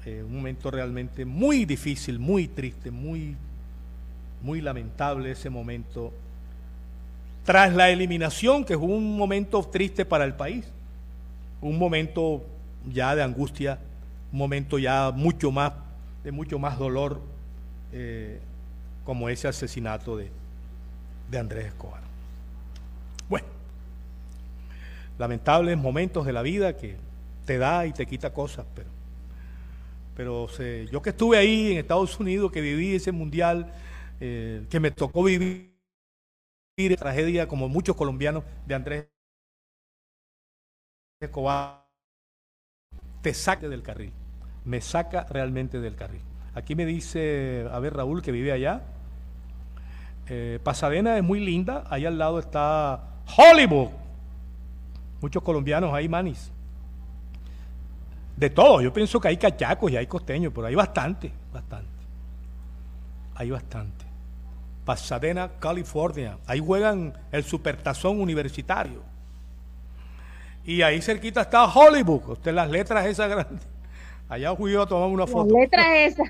[0.05, 3.35] eh, un momento realmente muy difícil, muy triste, muy,
[4.41, 6.13] muy lamentable ese momento.
[7.43, 10.65] Tras la eliminación, que fue un momento triste para el país,
[11.61, 12.43] un momento
[12.91, 13.79] ya de angustia,
[14.31, 15.73] un momento ya mucho más,
[16.23, 17.21] de mucho más dolor,
[17.91, 18.39] eh,
[19.03, 20.29] como ese asesinato de,
[21.29, 22.01] de Andrés Escobar.
[23.29, 23.47] Bueno,
[25.17, 26.97] lamentables momentos de la vida que
[27.45, 28.89] te da y te quita cosas, pero,
[30.15, 30.47] pero
[30.91, 33.71] yo que estuve ahí en Estados Unidos, que viví ese mundial,
[34.19, 35.75] eh, que me tocó vivir
[36.97, 39.07] tragedia como muchos colombianos de Andrés
[41.21, 41.85] Escobar,
[43.21, 44.11] te saque del carril,
[44.65, 46.21] me saca realmente del carril.
[46.53, 48.83] Aquí me dice, a ver Raúl, que vive allá,
[50.27, 53.89] eh, Pasadena es muy linda, ahí al lado está Hollywood,
[55.21, 56.51] Muchos colombianos hay manis.
[58.37, 61.89] De todo, yo pienso que hay cachacos y hay costeños, pero hay bastante, bastante.
[63.33, 64.04] Hay bastante.
[64.85, 66.37] Pasadena, California.
[66.45, 69.01] Ahí juegan el Supertazón Universitario.
[70.63, 72.29] Y ahí cerquita está Hollywood.
[72.29, 73.67] Usted las letras esas grandes.
[74.29, 75.53] Allá fui yo a tomar una foto.
[75.53, 76.29] Las letras esas.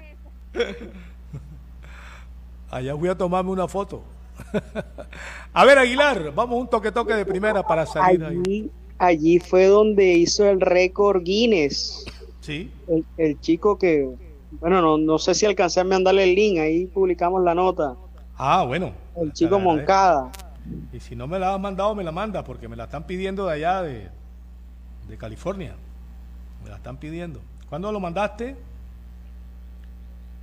[2.69, 4.03] Allá fui a tomarme una foto.
[5.53, 10.13] a ver, Aguilar, vamos un toque toque de primera para salir allí, Allí fue donde
[10.13, 12.05] hizo el récord Guinness.
[12.41, 12.69] Sí.
[13.17, 14.09] El, chico que,
[14.59, 17.95] bueno, no, no sé si alcancé a mandarle el link, ahí publicamos la nota.
[18.38, 18.93] Ah, bueno.
[19.15, 20.31] El chico Moncada.
[20.91, 23.45] Y si no me la has mandado, me la manda, porque me la están pidiendo
[23.45, 24.09] de allá de,
[25.07, 25.75] de California.
[26.63, 27.39] Me la están pidiendo.
[27.69, 28.55] ¿Cuándo lo mandaste?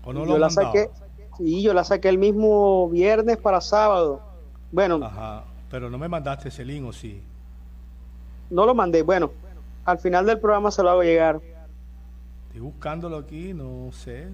[0.04, 0.90] ¿O no lo la saqué,
[1.36, 4.20] Sí, yo la saqué el mismo viernes para sábado.
[4.70, 5.00] Bueno.
[5.02, 7.22] Ajá, pero no me mandaste ese link o sí.
[8.50, 9.02] No lo mandé.
[9.02, 9.32] Bueno,
[9.84, 11.40] al final del programa se lo hago llegar.
[12.48, 14.28] Estoy buscándolo aquí, no sé.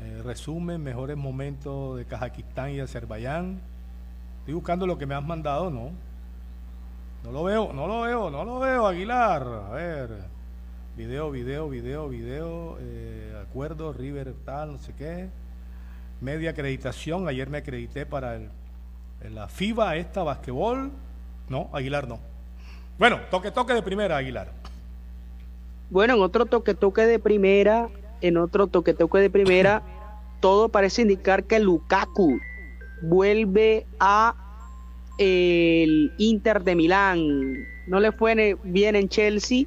[0.00, 3.60] Eh, resumen, mejores momentos de Kazajistán y Azerbaiyán.
[4.40, 5.90] Estoy buscando lo que me has mandado, ¿no?
[7.24, 9.42] No lo veo, no lo veo, no lo veo, Aguilar.
[9.42, 10.10] A ver.
[10.96, 12.78] Video, video, video, video.
[12.80, 15.28] Eh, acuerdo, River tal, no sé qué
[16.20, 17.28] media acreditación.
[17.28, 18.50] Ayer me acredité para el,
[19.34, 20.90] la FIBA, esta, basquetbol.
[21.48, 22.20] No, Aguilar no.
[22.98, 24.52] Bueno, toque, toque de primera, Aguilar.
[25.88, 27.88] Bueno, en otro toque, toque de primera,
[28.20, 29.82] en otro toque, toque de primera,
[30.40, 32.38] todo parece indicar que Lukaku
[33.02, 34.34] vuelve a
[35.18, 37.54] el Inter de Milán.
[37.86, 39.66] No le fue bien en Chelsea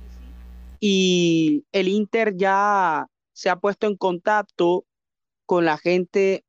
[0.79, 4.85] y el Inter ya se ha puesto en contacto
[5.45, 6.43] con la gente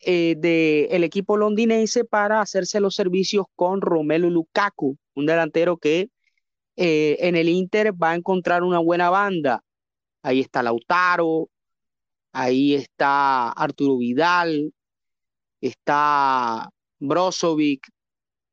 [0.00, 6.10] eh, del equipo londinense para hacerse los servicios con Romelu Lukaku, un delantero que
[6.76, 9.64] eh, en el Inter va a encontrar una buena banda.
[10.26, 11.48] Ahí está Lautaro,
[12.32, 14.74] ahí está Arturo Vidal,
[15.60, 16.68] está
[16.98, 17.86] Brozovic,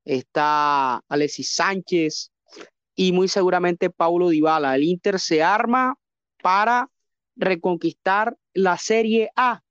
[0.06, 2.32] está Alexis Sánchez
[2.94, 4.76] y muy seguramente Paulo Dybala.
[4.76, 5.96] El Inter se arma
[6.44, 6.92] para
[7.36, 9.64] reconquistar la Serie A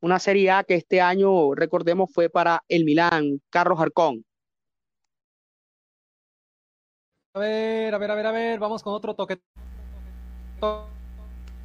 [0.00, 4.24] una Serie A que este año, recordemos, fue para el Milán, Carlos Arcón.
[7.34, 9.40] A ver, a ver, a ver, a ver, vamos con otro toque.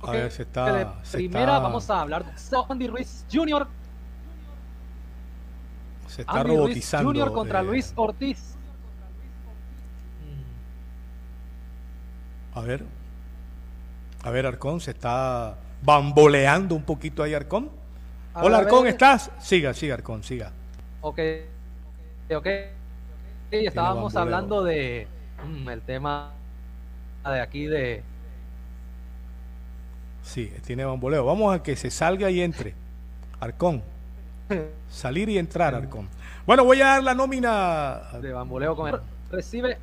[0.03, 0.95] A ver, se está.
[1.11, 2.31] primera vamos a hablar de
[2.69, 3.67] Andy Ruiz Jr.
[6.07, 7.11] Se está Andy robotizando.
[7.11, 7.33] Ruiz Jr.
[7.33, 7.63] contra eh.
[7.63, 8.55] Luis Ortiz.
[12.53, 12.83] A ver.
[14.23, 17.69] A ver, Arcón, se está bamboleando un poquito ahí, Arcón.
[18.33, 19.31] Hola, Arcón, ¿estás?
[19.39, 20.51] Siga, siga, Arcón, siga.
[21.01, 21.19] Ok,
[22.35, 22.47] ok.
[23.49, 25.07] Sí, estábamos hablando de
[25.45, 26.33] mm, el tema
[27.25, 28.03] de aquí de...
[30.31, 31.25] Sí, tiene bamboleo.
[31.25, 32.73] Vamos a que se salga y entre.
[33.41, 33.83] Arcón.
[34.89, 36.07] Salir y entrar, Arcón.
[36.45, 37.99] Bueno, voy a dar la nómina.
[38.21, 38.97] De bamboleo con
[39.29, 39.77] Recibe.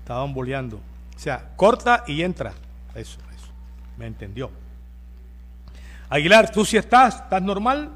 [0.00, 0.78] Está bamboleando.
[1.14, 2.54] O sea, corta y entra.
[2.92, 3.52] Eso, eso.
[3.96, 4.50] Me entendió.
[6.08, 7.20] Aguilar, ¿tú sí estás?
[7.22, 7.92] ¿Estás normal?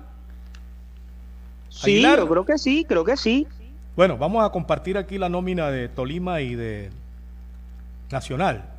[1.69, 3.49] Sí, yo creo que sí, creo que sí.
[3.97, 6.91] Bueno, vamos a compartir aquí la nómina de Tolima y de
[8.09, 8.72] Nacional.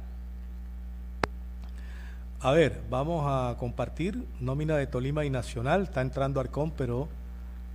[2.43, 5.83] A ver, vamos a compartir nómina de Tolima y Nacional.
[5.83, 7.07] Está entrando Arcón, pero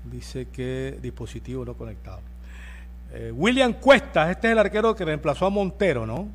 [0.05, 2.21] dice que dispositivo no conectado.
[3.15, 6.29] Eh, William Cuestas, este es el arquero que reemplazó a Montero, ¿no?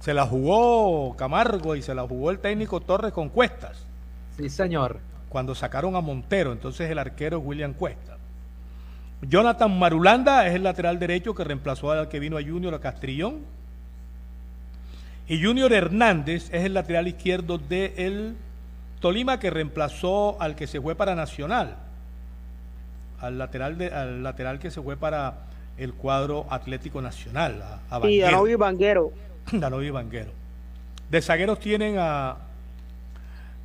[0.00, 3.86] Se la jugó Camargo y se la jugó el técnico Torres con Cuestas.
[4.36, 4.98] Sí, señor.
[5.28, 8.16] Cuando sacaron a Montero, entonces el arquero es William Cuesta.
[9.22, 13.57] Jonathan Marulanda es el lateral derecho que reemplazó al que vino a Junior a Castrillón.
[15.28, 18.36] Y Junior Hernández es el lateral izquierdo de el
[19.00, 21.76] Tolima que reemplazó al que se fue para Nacional.
[23.20, 27.62] Al lateral, de, al lateral que se fue para el cuadro Atlético Nacional.
[27.90, 29.12] A, a y a Banguero.
[29.52, 30.32] Danovi Banguero.
[31.10, 32.36] De zagueros tienen a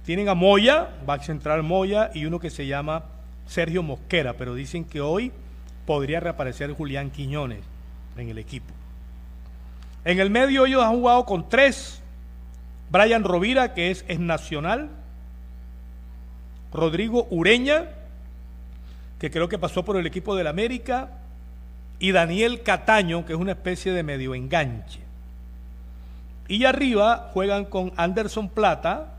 [0.05, 3.05] tienen a Moya, va a central Moya y uno que se llama
[3.47, 5.31] Sergio Mosquera, pero dicen que hoy
[5.85, 7.61] podría reaparecer Julián Quiñones
[8.17, 8.73] en el equipo.
[10.05, 12.01] En el medio ellos han jugado con tres.
[12.89, 14.89] Brian Rovira, que es, es nacional.
[16.71, 17.89] Rodrigo Ureña,
[19.19, 21.09] que creo que pasó por el equipo del América.
[21.99, 24.99] Y Daniel Cataño, que es una especie de medio enganche.
[26.47, 29.13] Y arriba juegan con Anderson Plata,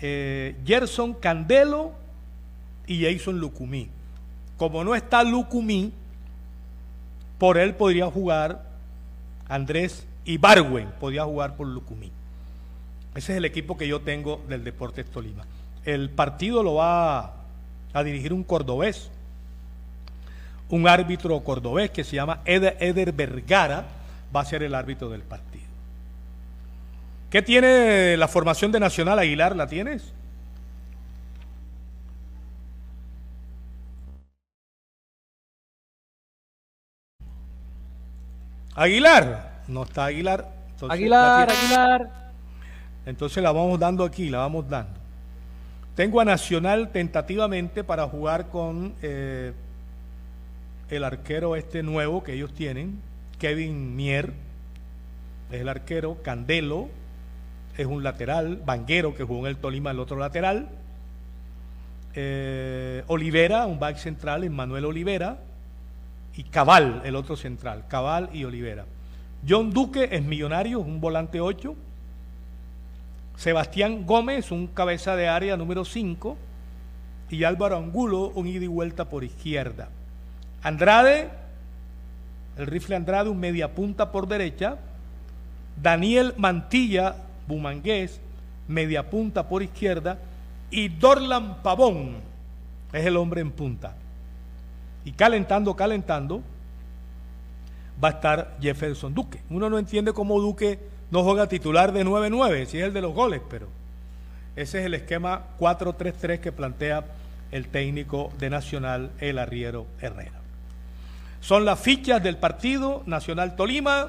[0.00, 1.92] eh, Gerson Candelo
[2.86, 3.90] y Jason Lucumí.
[4.56, 5.92] Como no está Lucumí,
[7.38, 8.67] por él podría jugar
[9.48, 12.12] Andrés Ibarwen, podría jugar por Lucumí.
[13.14, 15.44] Ese es el equipo que yo tengo del Deportes Tolima.
[15.84, 17.32] El partido lo va
[17.92, 19.10] a dirigir un cordobés,
[20.68, 23.86] un árbitro cordobés que se llama Eder, Vergara,
[24.34, 25.64] va a ser el árbitro del partido.
[27.30, 29.56] ¿Qué tiene la formación de Nacional Aguilar?
[29.56, 30.12] ¿La tienes?
[38.78, 39.62] Aguilar.
[39.66, 40.48] No está Aguilar.
[40.88, 42.10] Aguilar, Aguilar.
[43.06, 44.98] Entonces la vamos dando aquí, la vamos dando.
[45.96, 49.52] Tengo a Nacional tentativamente para jugar con eh,
[50.90, 53.00] el arquero este nuevo que ellos tienen,
[53.40, 54.32] Kevin Mier,
[55.50, 56.88] es el arquero, Candelo,
[57.76, 60.68] es un lateral, Banguero que jugó en el Tolima el otro lateral,
[62.14, 65.38] eh, Olivera, un back central, Manuel Olivera,
[66.38, 68.86] y Cabal, el otro central, Cabal y Olivera.
[69.46, 71.74] John Duque es millonario, un volante 8.
[73.36, 76.36] Sebastián Gómez, un cabeza de área número 5.
[77.30, 79.88] Y Álvaro Angulo, un ida y vuelta por izquierda.
[80.62, 81.28] Andrade,
[82.56, 84.76] el rifle Andrade, un media punta por derecha.
[85.82, 87.16] Daniel Mantilla,
[87.48, 88.20] Bumangués,
[88.68, 90.18] media punta por izquierda.
[90.70, 92.18] Y Dorlan Pavón
[92.92, 93.96] es el hombre en punta.
[95.04, 96.42] Y calentando, calentando,
[98.02, 99.40] va a estar Jefferson Duque.
[99.50, 100.78] Uno no entiende cómo Duque
[101.10, 103.66] no juega titular de 9-9, si es el de los goles, pero
[104.56, 107.04] ese es el esquema 4-3-3 que plantea
[107.50, 110.38] el técnico de Nacional, el arriero Herrera.
[111.40, 114.08] Son las fichas del partido Nacional Tolima.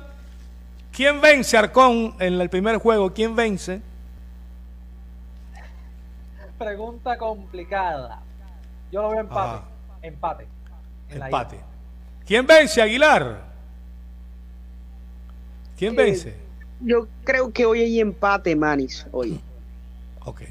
[0.92, 3.14] ¿Quién vence Arcón en el primer juego?
[3.14, 3.82] ¿Quién vence?
[6.58, 8.22] Pregunta complicada.
[8.92, 9.64] Yo lo veo empate.
[10.02, 10.48] Empate.
[11.10, 11.60] Empate.
[12.26, 13.50] ¿Quién vence, Aguilar?
[15.78, 16.36] ¿Quién eh, vence?
[16.82, 19.40] Yo creo que hoy hay empate, Manis, hoy.
[20.26, 20.42] Ok.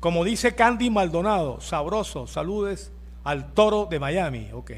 [0.00, 2.92] Como dice Candy Maldonado, sabroso, saludes
[3.24, 4.70] al toro de Miami, ok.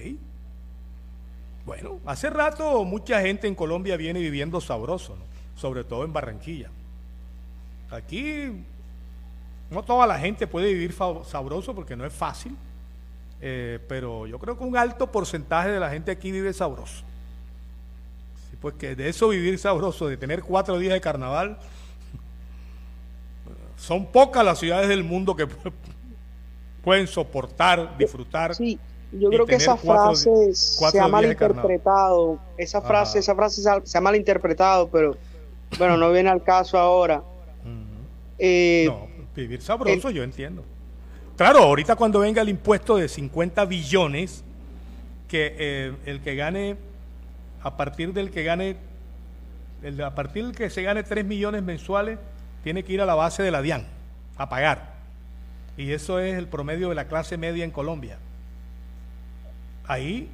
[1.66, 5.16] Bueno, hace rato mucha gente en Colombia viene viviendo sabroso,
[5.54, 6.70] sobre todo en Barranquilla.
[7.90, 8.64] Aquí
[9.70, 12.56] no toda la gente puede vivir sabroso porque no es fácil
[13.40, 17.04] eh, pero yo creo que un alto porcentaje de la gente aquí vive sabroso.
[18.60, 21.58] pues que de eso vivir sabroso, de tener cuatro días de carnaval,
[23.76, 25.48] son pocas las ciudades del mundo que
[26.84, 28.54] pueden soportar, disfrutar.
[28.54, 28.78] Sí,
[29.12, 32.38] yo creo que esa frase se ha malinterpretado.
[32.58, 35.16] Esa frase, esa frase se ha malinterpretado, pero
[35.78, 37.22] bueno, no viene al caso ahora.
[38.38, 40.64] Eh, no, vivir sabroso, yo entiendo.
[41.40, 44.44] Claro, ahorita cuando venga el impuesto de 50 billones,
[45.26, 46.76] que eh, el que gane,
[47.62, 48.76] a partir del que gane,
[50.04, 52.18] a partir del que se gane 3 millones mensuales,
[52.62, 53.86] tiene que ir a la base de la DIAN
[54.36, 54.96] a pagar.
[55.78, 58.18] Y eso es el promedio de la clase media en Colombia.
[59.86, 60.28] Ahí,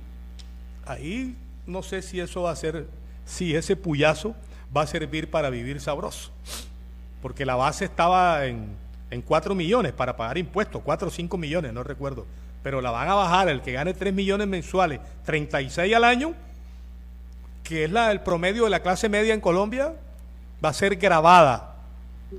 [0.87, 1.37] ahí
[1.69, 2.89] no sé si eso va a ser,
[3.25, 4.35] si ese puyazo
[4.77, 6.33] va a servir para vivir sabroso.
[7.23, 11.73] Porque la base estaba en en 4 millones para pagar impuestos, 4 o 5 millones,
[11.73, 12.27] no recuerdo.
[12.63, 16.35] Pero la van a bajar el que gane 3 millones mensuales, 36 al año,
[17.63, 19.95] que es la, el promedio de la clase media en Colombia,
[20.65, 21.77] va a ser grabada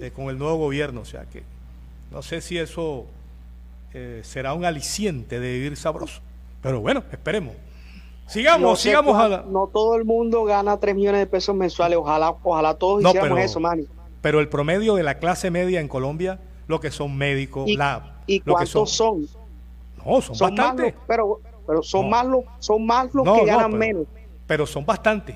[0.01, 1.01] eh, con el nuevo gobierno.
[1.01, 1.43] O sea que
[2.11, 3.05] no sé si eso
[3.93, 6.21] eh, será un aliciente de vivir sabroso.
[6.61, 7.55] Pero bueno, esperemos.
[8.27, 9.45] Sigamos, sigamos a la...
[9.47, 11.97] No todo el mundo gana 3 millones de pesos mensuales.
[11.97, 13.87] Ojalá, ojalá todos hiciéramos eso, Manny.
[14.21, 17.77] Pero el promedio de la clase media en Colombia lo que son médicos, ¿Y,
[18.27, 19.27] ¿y cuántos son,
[20.05, 20.93] No, son, bastantes.
[21.07, 24.05] pero, pero son, más los, son más los que ganan menos.
[24.45, 25.35] Pero son bastantes.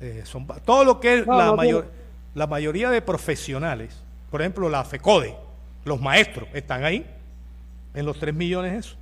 [0.00, 1.90] Eh, son, todo lo que es la, mayor,
[2.34, 5.36] la mayoría de profesionales, por ejemplo, la FECODE,
[5.84, 7.06] los maestros, están ahí,
[7.94, 8.96] en los 3 millones eso.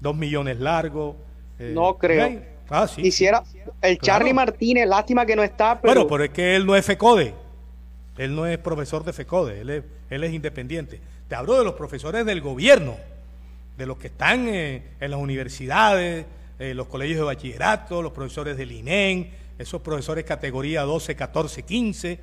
[0.00, 1.14] 2 millones largos.
[1.58, 2.42] Eh, no creo.
[2.68, 3.42] Ah, sí, Hiciera
[3.80, 5.80] el Charlie Martínez, lástima que no está.
[5.80, 5.94] Pero...
[5.94, 7.34] Bueno, pero es que él no es FECODE.
[8.24, 11.00] Él no es profesor de FECODE, él es, independiente.
[11.28, 12.96] Te hablo de los profesores del gobierno,
[13.76, 16.26] de los que están en las universidades,
[16.58, 22.20] en los colegios de bachillerato, los profesores del INEN, esos profesores categoría 12, 14, 15,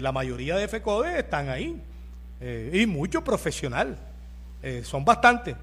[0.00, 1.80] la mayoría de FECODE están ahí.
[2.40, 3.96] Eh, y mucho profesional.
[4.62, 5.56] Eh, son bastantes,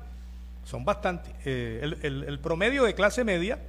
[0.65, 1.33] son bastantes.
[1.45, 3.59] Eh, el, el, promedio de clase media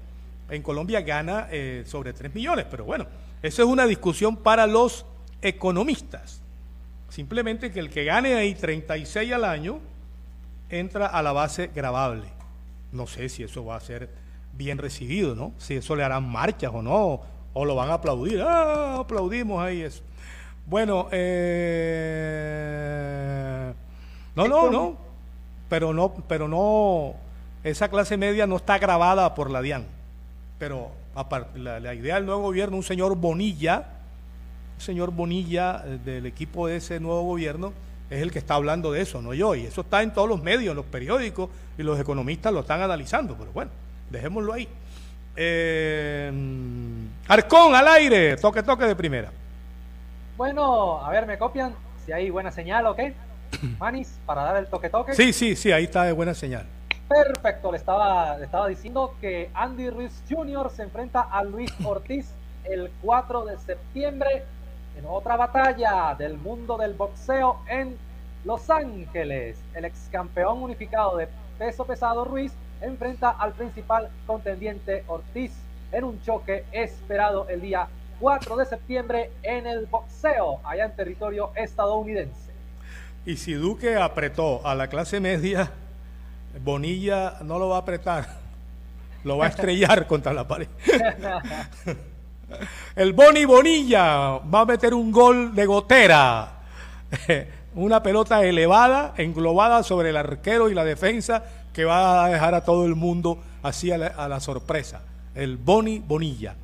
[0.48, 1.48] en Colombia gana
[1.86, 3.06] sobre 3 millones, pero bueno,
[3.42, 5.06] esa es una discusión para los
[5.44, 6.42] economistas.
[7.08, 9.78] Simplemente que el que gane ahí 36 al año
[10.68, 12.26] entra a la base grabable.
[12.90, 14.08] No sé si eso va a ser
[14.52, 15.52] bien recibido, ¿no?
[15.58, 17.20] Si eso le harán marchas o no,
[17.52, 18.42] o lo van a aplaudir.
[18.42, 20.02] Ah, aplaudimos ahí eso.
[20.66, 21.74] Bueno, eh,
[24.34, 24.96] no, no, no,
[25.68, 27.14] pero no, pero no,
[27.62, 29.84] esa clase media no está grabada por la DIAN,
[30.58, 30.90] pero
[31.56, 33.93] la, la idea del nuevo gobierno, un señor Bonilla,
[34.78, 37.72] señor Bonilla eh, del equipo de ese nuevo gobierno,
[38.10, 40.42] es el que está hablando de eso, no yo, y eso está en todos los
[40.42, 43.70] medios, en los periódicos, y los economistas lo están analizando, pero bueno,
[44.10, 44.68] dejémoslo ahí.
[45.36, 46.32] Eh,
[47.26, 49.30] Arcón al aire, toque, toque de primera.
[50.36, 51.74] Bueno, a ver, me copian.
[52.04, 53.00] Si hay buena señal, ¿ok?
[53.78, 55.14] Manis, para dar el toque, toque.
[55.14, 56.66] Sí, sí, sí, ahí está de buena señal.
[57.08, 60.70] Perfecto, le estaba, le estaba diciendo que Andy Ruiz Jr.
[60.70, 62.30] se enfrenta a Luis Ortiz
[62.64, 64.44] el 4 de septiembre
[64.96, 67.96] en otra batalla del mundo del boxeo en
[68.44, 69.58] Los Ángeles.
[69.74, 71.28] El ex campeón unificado de
[71.58, 75.52] peso pesado Ruiz enfrenta al principal contendiente Ortiz
[75.92, 77.88] en un choque esperado el día
[78.20, 82.52] 4 de septiembre en el boxeo, allá en territorio estadounidense.
[83.26, 85.70] Y si Duque apretó a la clase media,
[86.62, 88.26] Bonilla no lo va a apretar,
[89.24, 90.68] lo va a estrellar contra la pared.
[92.96, 96.52] El Boni Bonilla va a meter un gol de gotera.
[97.74, 101.42] Una pelota elevada, englobada sobre el arquero y la defensa
[101.72, 105.02] que va a dejar a todo el mundo así a la, sorpresa.
[105.34, 106.54] El Boni Bonilla.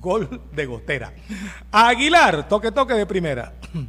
[0.00, 1.12] Gol de gotera.
[1.70, 3.52] Aguilar, toque toque de primera.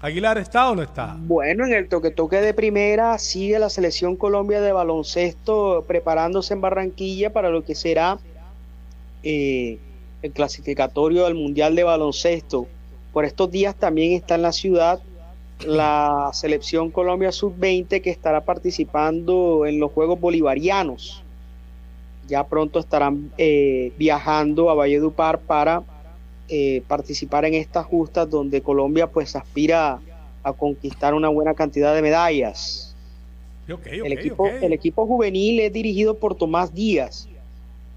[0.00, 1.14] ¿Aguilar está o no está?
[1.18, 6.62] Bueno, en el toque toque de primera sigue la selección Colombia de baloncesto preparándose en
[6.62, 8.18] Barranquilla para lo que será
[9.22, 9.78] eh,
[10.22, 12.66] el clasificatorio del Mundial de Baloncesto.
[13.12, 15.00] Por estos días también está en la ciudad
[15.66, 21.22] la selección Colombia Sub-20 que estará participando en los Juegos Bolivarianos.
[22.28, 25.82] Ya pronto estarán eh, viajando a Valledupar para
[26.48, 30.00] eh, participar en estas justas donde Colombia pues aspira
[30.42, 32.94] a conquistar una buena cantidad de medallas.
[33.66, 37.28] el, equipo, el equipo juvenil es dirigido por Tomás Díaz,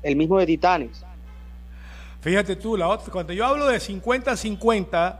[0.03, 1.03] el mismo de Titanes.
[2.25, 5.19] Fíjate tú, la otra, cuando yo hablo de 50-50,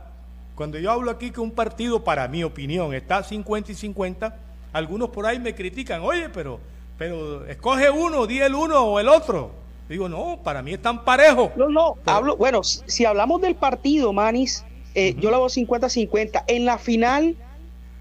[0.56, 4.36] cuando yo hablo aquí que un partido, para mi opinión, está 50 y 50,
[4.72, 6.58] algunos por ahí me critican, oye, pero,
[6.98, 9.52] pero escoge uno, di el uno o el otro.
[9.88, 11.52] Digo, no, para mí están parejos.
[11.54, 14.64] No, no, hablo, bueno, si, hablamos del partido, Manis,
[14.96, 16.42] eh, yo lo hago 50-50.
[16.48, 17.36] En la final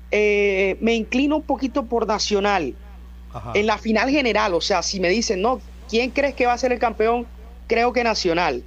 [0.09, 2.73] eh, me inclino un poquito por Nacional.
[3.53, 6.57] En la final general, o sea, si me dicen, no, ¿quién crees que va a
[6.57, 7.27] ser el campeón?
[7.67, 8.63] Creo que Nacional.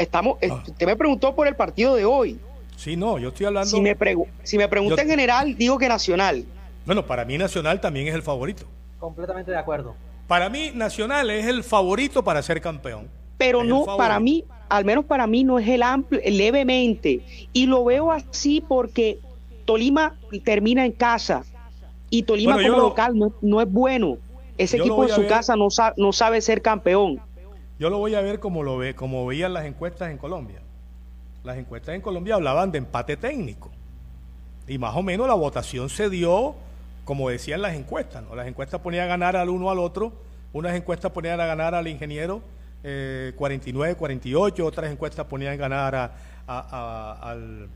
[0.00, 0.62] Estamos, ah.
[0.66, 2.40] Usted me preguntó por el partido de hoy.
[2.76, 3.68] Sí, no, yo estoy hablando.
[3.68, 3.94] Si me,
[4.42, 6.46] si me pregunta en general, digo que Nacional.
[6.86, 8.64] Bueno, para mí Nacional también es el favorito.
[8.98, 9.94] Completamente de acuerdo.
[10.26, 13.08] Para mí Nacional es el favorito para ser campeón.
[13.36, 17.20] Pero no, para mí, al menos para mí no es el amplio, levemente.
[17.52, 19.18] Y lo veo así porque
[19.66, 21.44] Tolima termina en casa
[22.08, 24.16] y Tolima como local no, es bueno.
[24.56, 27.20] Ese equipo en su casa no no sabe ser campeón.
[27.80, 30.60] Yo lo voy a ver como lo ve, como veían las encuestas en Colombia.
[31.42, 33.70] Las encuestas en Colombia hablaban de empate técnico.
[34.68, 36.56] Y más o menos la votación se dio
[37.06, 38.22] como decían las encuestas.
[38.22, 38.36] ¿no?
[38.36, 40.12] Las encuestas ponían a ganar al uno al otro.
[40.52, 42.42] Unas encuestas ponían a ganar al ingeniero
[42.82, 44.66] 49, eh, 48.
[44.66, 46.12] Otras encuestas ponían a ganar
[46.46, 47.68] al,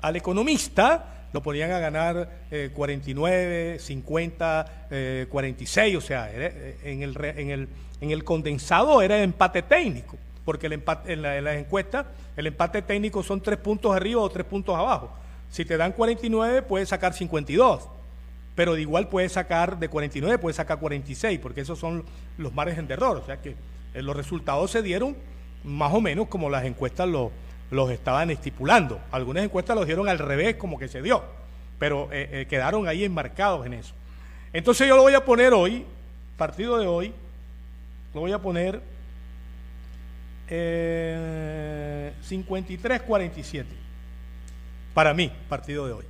[0.00, 2.30] al economista lo ponían a ganar
[2.72, 7.68] 49, 50, 46, o sea, eh, en, el, en, el,
[8.00, 13.22] en el condensado era empate técnico, porque el empate, en, las encuestas el empate técnico
[13.22, 15.10] son tres puntos arriba o tres puntos abajo.
[15.50, 17.88] Si te dan 49, puedes sacar 52,
[18.54, 22.04] pero de igual puedes sacar, de 49 puedes sacar 46, porque esos son
[22.36, 23.56] los márgenes de error, o sea que
[23.94, 25.16] eh, los resultados se dieron
[25.64, 27.32] más o menos como las encuestas lo
[27.70, 29.00] los estaban estipulando.
[29.10, 31.22] Algunas encuestas los dieron al revés, como que se dio,
[31.78, 33.94] pero eh, eh, quedaron ahí enmarcados en eso.
[34.52, 35.84] Entonces yo lo voy a poner hoy,
[36.36, 37.12] partido de hoy,
[38.18, 38.80] lo voy a poner
[40.48, 43.64] eh, 53-47.
[44.92, 46.04] Para mí, partido de hoy.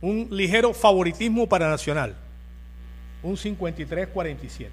[0.00, 2.14] Un ligero favoritismo para Nacional.
[3.24, 4.68] Un 53-47.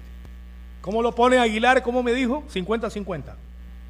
[0.82, 1.82] ¿Cómo lo pone Aguilar?
[1.82, 2.44] ¿Cómo me dijo?
[2.54, 3.34] 50-50.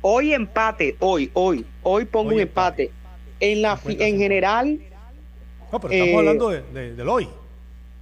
[0.01, 2.90] Hoy empate, hoy, hoy, hoy pongo un empate.
[3.38, 4.80] En la en general.
[5.70, 7.28] No, pero estamos hablando de, del hoy.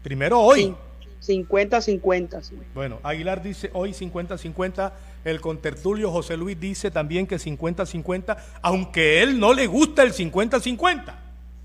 [0.05, 0.76] Primero hoy.
[1.21, 2.51] 50-50.
[2.75, 4.93] Bueno, Aguilar dice hoy 50-50.
[5.25, 11.14] El contertulio José Luis dice también que 50-50, aunque él no le gusta el 50-50.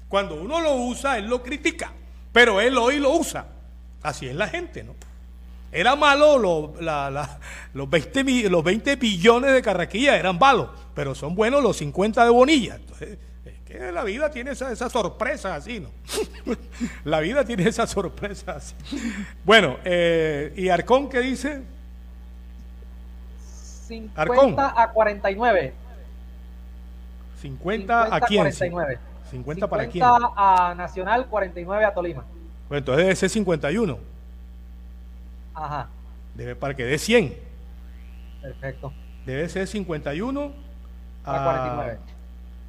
[0.09, 1.93] Cuando uno lo usa, él lo critica,
[2.31, 3.47] pero él hoy lo usa.
[4.03, 4.93] Así es la gente, ¿no?
[5.75, 11.75] era malo los, 20, los 20 billones de Carraquilla, eran malos, pero son buenos los
[11.77, 12.75] 50 de Bonilla.
[12.75, 13.17] Entonces,
[13.93, 15.89] la vida tiene esas esa sorpresas así, ¿no?
[17.03, 18.75] la vida tiene esas sorpresas así.
[19.43, 21.63] Bueno, eh, ¿y Arcón qué dice?
[23.87, 25.73] 50 a 49.
[27.41, 28.41] 50, a quién?
[28.41, 28.99] 49.
[29.29, 30.03] 50, para quién?
[30.05, 32.23] a Nacional, 49 a Tolima.
[32.67, 33.99] Bueno, entonces debe ser 51.
[35.53, 35.87] Ajá.
[36.33, 37.37] Debe para que dé 100.
[38.41, 38.93] Perfecto.
[39.25, 40.53] Debe ser 51
[41.23, 41.99] a, 49.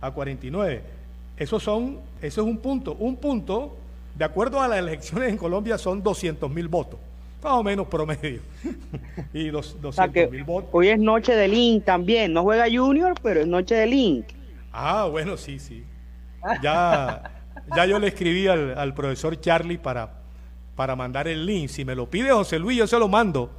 [0.00, 0.95] A 49.
[1.36, 2.94] Esos son, eso es un punto.
[2.98, 3.76] Un punto,
[4.14, 6.98] de acuerdo a las elecciones en Colombia, son 200 mil votos.
[7.42, 8.40] Más o menos promedio.
[9.32, 10.70] y dos, 200 mil votos.
[10.72, 12.32] Hoy es noche de Link también.
[12.32, 14.26] No juega Junior, pero es noche de Link.
[14.72, 15.84] Ah, bueno, sí, sí.
[16.62, 17.22] Ya,
[17.74, 20.10] ya yo le escribí al, profesor Charlie para,
[20.74, 21.68] para mandar el link.
[21.68, 23.50] Si me lo pide José Luis, yo se lo mando.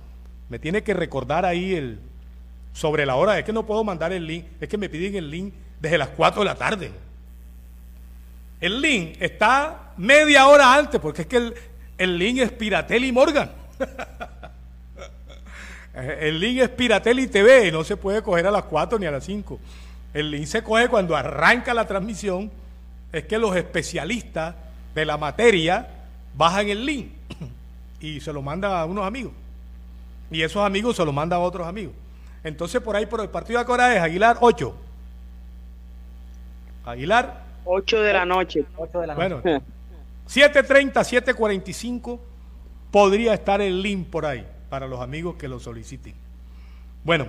[0.50, 2.00] Me tiene que recordar ahí el
[2.74, 3.38] sobre la hora.
[3.38, 4.46] Es que no puedo mandar el link.
[4.62, 6.92] Es que me piden el link desde las 4 de la tarde.
[8.60, 11.54] El link está media hora antes, porque es que el,
[11.98, 13.52] el link es Piratelli Morgan.
[15.94, 19.24] el link es Piratelli TV, no se puede coger a las 4 ni a las
[19.26, 19.60] 5.
[20.14, 22.52] El link se coge cuando arranca la transmisión
[23.12, 24.56] es que los especialistas
[24.94, 25.88] de la materia
[26.36, 27.12] bajan el link
[28.02, 29.34] y se lo mandan a unos amigos.
[30.30, 31.94] Y esos amigos se lo mandan a otros amigos.
[32.44, 34.76] Entonces por ahí por el partido de Corea es Aguilar 8.
[36.86, 38.66] Aguilar 8 de la noche.
[38.76, 39.36] 8 de la noche.
[39.42, 39.64] Bueno,
[40.28, 42.20] 7.30, 7.45
[42.92, 46.14] podría estar el link por ahí para los amigos que lo soliciten.
[47.04, 47.28] Bueno,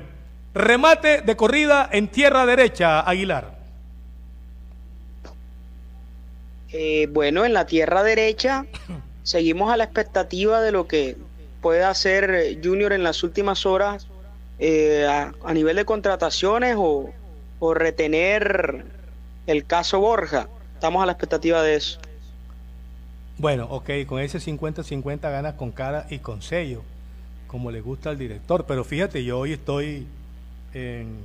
[0.55, 3.59] remate de corrida en tierra derecha, Aguilar.
[6.71, 8.67] Eh, bueno, en la tierra derecha
[9.23, 11.17] seguimos a la expectativa de lo que
[11.61, 14.07] pueda hacer Junior en las últimas horas
[14.59, 17.13] eh, a, nivel de contrataciones o,
[17.75, 18.85] retener
[19.49, 20.49] el caso Borja.
[20.75, 21.99] Estamos a la expectativa de eso.
[23.39, 26.83] Bueno, ok, con ese 50-50 ganas con cara y con sello,
[27.47, 28.67] como le gusta al director.
[28.67, 30.07] Pero fíjate, yo hoy estoy
[30.75, 31.17] en,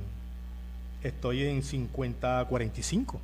[1.02, 3.18] estoy en 50-45.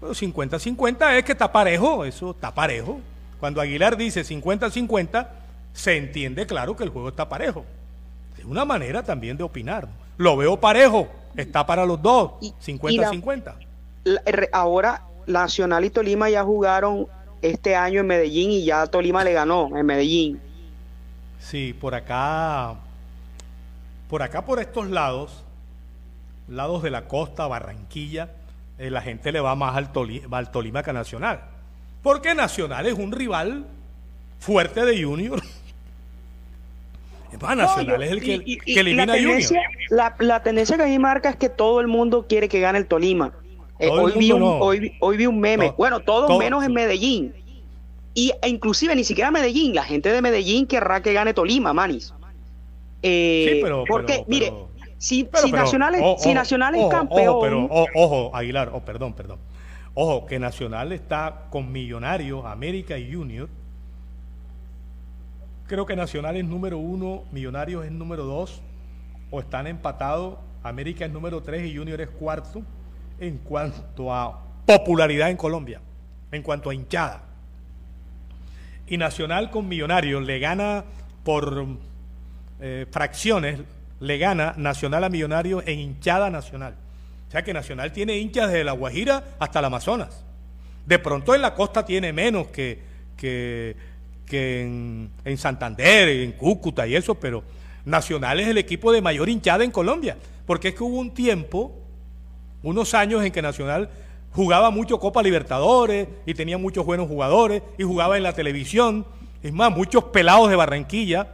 [0.00, 3.00] 50-50 es que está parejo, eso está parejo.
[3.40, 5.26] Cuando Aguilar dice 50-50,
[5.72, 7.64] se entiende claro que el juego está parejo.
[8.38, 9.88] Es una manera también de opinar.
[10.18, 12.32] Lo veo parejo, está para los dos,
[12.64, 13.54] 50-50.
[14.52, 17.06] Ahora Nacional y Tolima ya jugaron
[17.42, 20.40] este año en Medellín y ya Tolima le ganó en Medellín.
[21.38, 22.74] Sí, por acá,
[24.08, 25.44] por acá por estos lados,
[26.48, 28.30] lados de la costa, Barranquilla,
[28.78, 31.40] eh, la gente le va más al, Tolima que a Nacional.
[32.02, 33.66] Porque Nacional es un rival
[34.38, 35.42] fuerte de Junior.
[37.56, 39.52] Nacional es el que, elimina a Junior.
[40.18, 42.86] La, tendencia que a mí marca es que todo el mundo quiere que gane el
[42.86, 43.32] Tolima.
[43.78, 45.72] Eh, hoy, vi un, hoy, vi un, meme.
[45.76, 47.34] bueno, todos menos en Medellín.
[48.14, 49.74] Y, e inclusive ni siquiera Medellín.
[49.74, 52.14] La gente de Medellín querrá que gane Tolima, Manis.
[53.02, 54.52] Eh, sí, pero, porque, mire,
[54.98, 57.28] si, Nacional, es, si Nacional es campeón.
[57.28, 59.38] Ojo, pero, ojo, Aguilar, oh, perdón, perdón.
[59.94, 63.48] Ojo, que Nacional está con Millonarios, América y Junior.
[65.66, 68.62] Creo que Nacional es número uno, Millonarios es número dos,
[69.30, 70.36] o están empatados.
[70.62, 72.62] América es número tres y Junior es cuarto
[73.26, 75.80] en cuanto a popularidad en Colombia,
[76.30, 77.22] en cuanto a hinchada.
[78.86, 80.84] Y Nacional con Millonarios le gana
[81.22, 81.66] por
[82.60, 83.60] eh, fracciones
[84.00, 86.74] le gana Nacional a Millonario en hinchada nacional.
[87.28, 90.24] O sea que Nacional tiene hinchas desde La Guajira hasta el Amazonas.
[90.86, 92.78] De pronto en la costa tiene menos que,
[93.16, 93.74] que,
[94.30, 97.42] en, en, Santander, en Cúcuta y eso, pero
[97.86, 100.16] Nacional es el equipo de mayor hinchada en Colombia.
[100.46, 101.83] Porque es que hubo un tiempo,
[102.64, 103.90] unos años en que Nacional
[104.32, 109.06] jugaba mucho Copa Libertadores y tenía muchos buenos jugadores y jugaba en la televisión.
[109.42, 111.28] Es más, muchos pelados de Barranquilla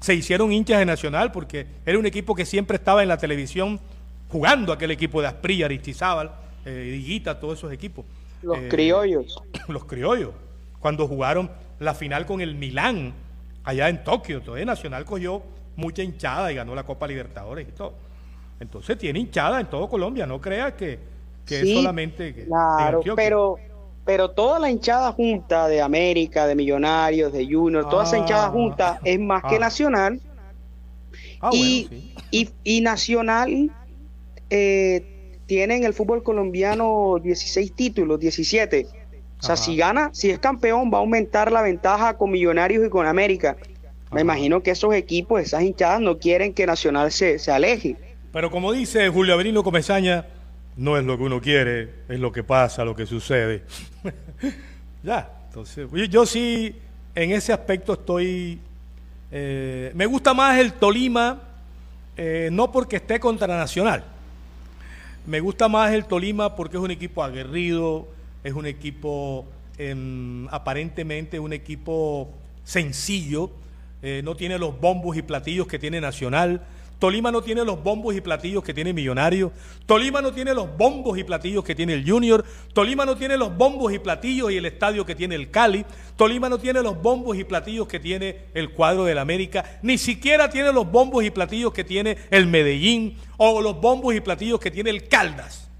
[0.00, 3.80] se hicieron hinchas de Nacional porque era un equipo que siempre estaba en la televisión
[4.28, 6.30] jugando aquel equipo de Asprilla, Aristizábal,
[6.64, 8.04] eh, Higuita, todos esos equipos.
[8.42, 9.42] Los eh, criollos.
[9.68, 10.30] Los criollos.
[10.78, 13.12] Cuando jugaron la final con el Milán,
[13.64, 15.42] allá en Tokio, entonces Nacional cogió
[15.76, 17.94] mucha hinchada y ganó la Copa Libertadores y todo.
[18.60, 20.98] Entonces tiene hinchada en todo Colombia, no creas que,
[21.48, 22.44] es solamente...
[22.44, 23.58] claro, pero
[24.04, 28.50] pero toda la hinchada junta de América, de Millonarios, de Junior, toda esa hinchada ah.
[28.50, 29.60] junta es más que ah.
[29.60, 30.20] Nacional.
[31.40, 32.08] Ah, y,
[32.64, 33.70] y, Nacional
[34.50, 38.86] eh, tiene en el fútbol colombiano 16 títulos, 17.
[39.38, 42.90] O sea, si gana, si es campeón, va a aumentar la ventaja con Millonarios y
[42.90, 43.56] con América.
[44.10, 47.96] Me imagino que esos equipos, esas hinchadas, no quieren que Nacional se, se aleje.
[48.32, 50.26] Pero como dice Julio Avelino Comesaña,
[50.76, 53.64] no es lo que uno quiere, es lo que pasa, lo que sucede.
[55.02, 56.74] ya, entonces, yo sí,
[57.14, 58.58] en ese aspecto estoy...
[59.32, 61.40] Eh, me gusta más el Tolima,
[62.16, 64.04] eh, no porque esté contra Nacional.
[65.26, 68.08] Me gusta más el Tolima porque es un equipo aguerrido,
[68.44, 72.30] es un equipo em, aparentemente un equipo
[72.64, 73.50] sencillo,
[74.02, 76.62] eh, no tiene los bombos y platillos que tiene Nacional.
[77.00, 79.52] Tolima no tiene los bombos y platillos que tiene Millonario.
[79.86, 82.44] Tolima no tiene los bombos y platillos que tiene el Junior.
[82.74, 85.86] Tolima no tiene los bombos y platillos y el estadio que tiene el Cali.
[86.16, 89.78] Tolima no tiene los bombos y platillos que tiene el cuadro del América.
[89.80, 94.20] Ni siquiera tiene los bombos y platillos que tiene el Medellín o los bombos y
[94.20, 95.70] platillos que tiene el Caldas.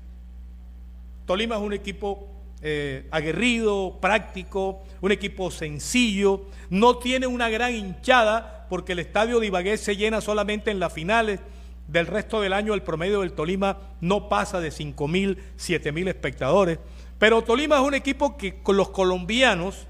[1.27, 2.31] Tolima es un equipo
[2.63, 9.49] eh, aguerrido, práctico, un equipo sencillo, no tiene una gran hinchada porque el estadio de
[9.49, 11.41] Ibagué se llena solamente en las finales.
[11.89, 16.09] Del resto del año el promedio del Tolima no pasa de 5 mil, 7 mil
[16.09, 16.79] espectadores.
[17.19, 19.87] Pero Tolima es un equipo que los colombianos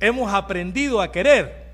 [0.00, 1.68] hemos aprendido a querer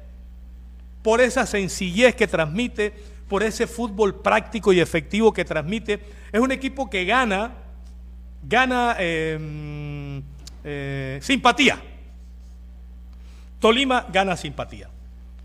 [1.02, 2.94] por esa sencillez que transmite,
[3.28, 6.00] por ese fútbol práctico y efectivo que transmite.
[6.30, 7.64] Es un equipo que gana
[8.46, 10.22] gana em,
[10.62, 11.80] eh, simpatía.
[13.58, 14.88] Tolima gana simpatía.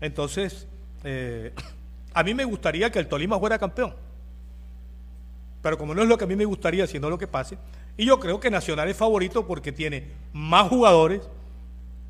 [0.00, 0.66] Entonces,
[1.04, 1.52] eh,
[2.14, 3.94] a mí me gustaría que el Tolima fuera campeón.
[5.62, 7.58] Pero como no es lo que a mí me gustaría, sino lo que pase,
[7.96, 11.28] y yo creo que Nacional es favorito porque tiene más jugadores,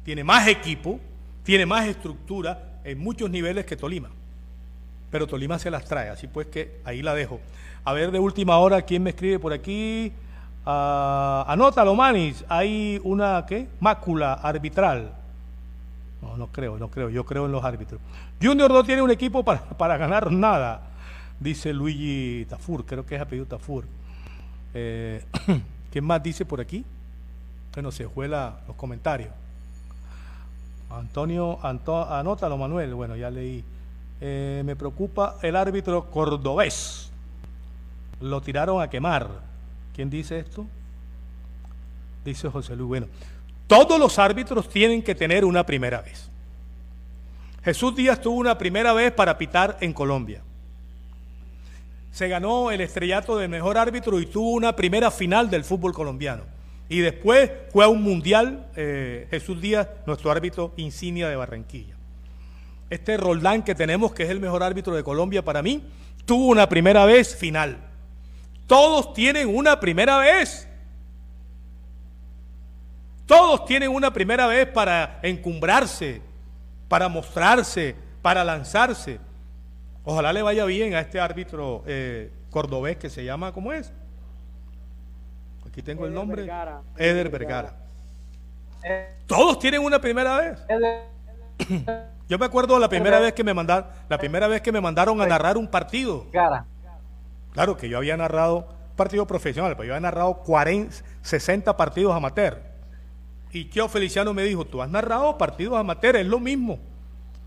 [0.05, 1.01] tiene más equipo,
[1.43, 4.11] tiene más estructura en muchos niveles que Tolima.
[5.11, 7.41] Pero Tolima se las trae, así pues que ahí la dejo.
[7.84, 10.12] A ver, de última hora, ¿quién me escribe por aquí?
[10.64, 13.66] Uh, anótalo, Manis, hay una ¿qué?
[13.80, 15.20] mácula arbitral.
[16.23, 18.01] No, no creo, no creo, yo creo en los árbitros.
[18.43, 20.83] Junior no tiene un equipo para, ganar nada,
[21.39, 23.85] dice Luigi Tafur, creo que es apellido Tafur.
[24.75, 25.25] Eh,
[25.91, 26.85] ¿Quién más dice por aquí?
[27.75, 29.31] Bueno, se juela los comentarios.
[30.91, 33.64] Antonio, anótalo, Manuel, bueno, ya leí.
[34.21, 37.11] Eh, me preocupa el árbitro cordobés.
[38.21, 39.29] Lo tiraron a quemar.
[39.95, 40.66] ¿Quién dice esto?
[42.25, 42.89] Dice José Luis.
[42.89, 43.07] Bueno,
[43.71, 46.29] todos los árbitros tienen que tener una primera vez.
[47.62, 50.43] Jesús Díaz tuvo una primera vez para pitar en Colombia.
[52.11, 56.43] Se ganó el estrellato de mejor árbitro y tuvo una primera final del fútbol colombiano.
[56.89, 61.95] Y después fue a un mundial eh, Jesús Díaz, nuestro árbitro insignia de Barranquilla.
[62.91, 65.81] Este Roldán que tenemos, que es el mejor árbitro de Colombia para mí,
[66.25, 67.77] tuvo una primera vez final.
[68.66, 70.66] Todos tienen una primera vez.
[73.31, 76.20] Todos tienen una primera vez para encumbrarse,
[76.89, 79.20] para mostrarse, para lanzarse.
[80.03, 83.93] Ojalá le vaya bien a este árbitro eh, cordobés que se llama, ¿cómo es?
[85.64, 86.45] Aquí tengo el nombre.
[86.97, 87.76] Eder Vergara.
[89.28, 90.59] Todos tienen una primera vez.
[92.28, 95.22] Yo me acuerdo la primera vez que me mandaron, la primera vez que me mandaron
[95.22, 96.26] a narrar un partido.
[97.53, 102.70] Claro que yo había narrado partido profesional, pero yo había narrado 40, 60 partidos amateur.
[103.53, 106.79] Y Kio Feliciano me dijo, tú has narrado partidos amateur, es lo mismo,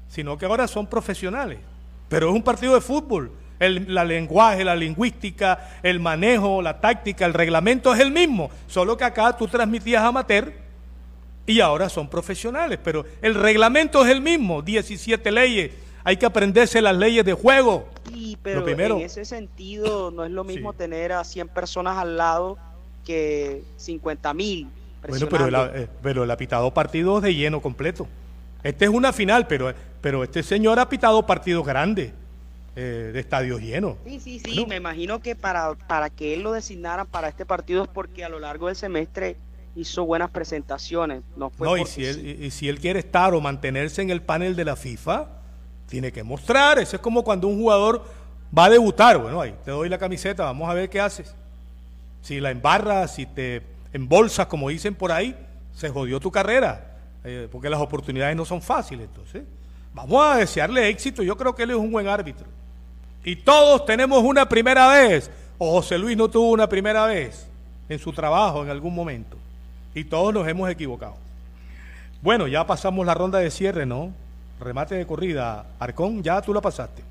[0.07, 1.59] sino que ahora son profesionales.
[2.09, 3.31] Pero es un partido de fútbol.
[3.59, 8.97] El la lenguaje, la lingüística, el manejo, la táctica, el reglamento es el mismo, solo
[8.97, 10.53] que acá tú transmitías amateur
[11.45, 15.71] y ahora son profesionales, pero el reglamento es el mismo, 17 leyes,
[16.03, 17.87] hay que aprenderse las leyes de juego.
[18.11, 22.57] Sí, pero en ese sentido no es lo mismo tener a 100 personas al lado
[23.05, 24.67] que 50 mil.
[25.07, 28.07] Bueno, pero el, eh, pero ha pitado partidos de lleno completo.
[28.63, 32.13] Este es una final, pero, pero este señor ha pitado partidos grandes,
[32.75, 33.97] eh, de estadios llenos.
[34.05, 37.83] Sí, sí, sí, me imagino que para, para que él lo designaran para este partido
[37.83, 39.35] es porque a lo largo del semestre
[39.75, 41.21] hizo buenas presentaciones.
[41.35, 44.55] No, no y, si él, y si él quiere estar o mantenerse en el panel
[44.55, 45.27] de la FIFA,
[45.87, 46.79] tiene que mostrar.
[46.79, 48.05] Eso es como cuando un jugador
[48.57, 49.17] va a debutar.
[49.17, 51.35] Bueno, ahí te doy la camiseta, vamos a ver qué haces.
[52.21, 53.61] Si la embarras, si te
[53.93, 55.35] embolsas, como dicen por ahí,
[55.73, 59.07] se jodió tu carrera, eh, porque las oportunidades no son fáciles.
[59.07, 59.43] Entonces,
[59.93, 61.23] vamos a desearle éxito.
[61.23, 62.45] Yo creo que él es un buen árbitro.
[63.23, 65.31] Y todos tenemos una primera vez.
[65.57, 67.47] O José Luis no tuvo una primera vez
[67.87, 69.37] en su trabajo en algún momento.
[69.95, 71.15] Y todos nos hemos equivocado.
[72.21, 74.11] Bueno, ya pasamos la ronda de cierre, ¿no?
[74.63, 75.65] remate de corrida.
[75.79, 77.03] Arcón, ya tú la pasaste.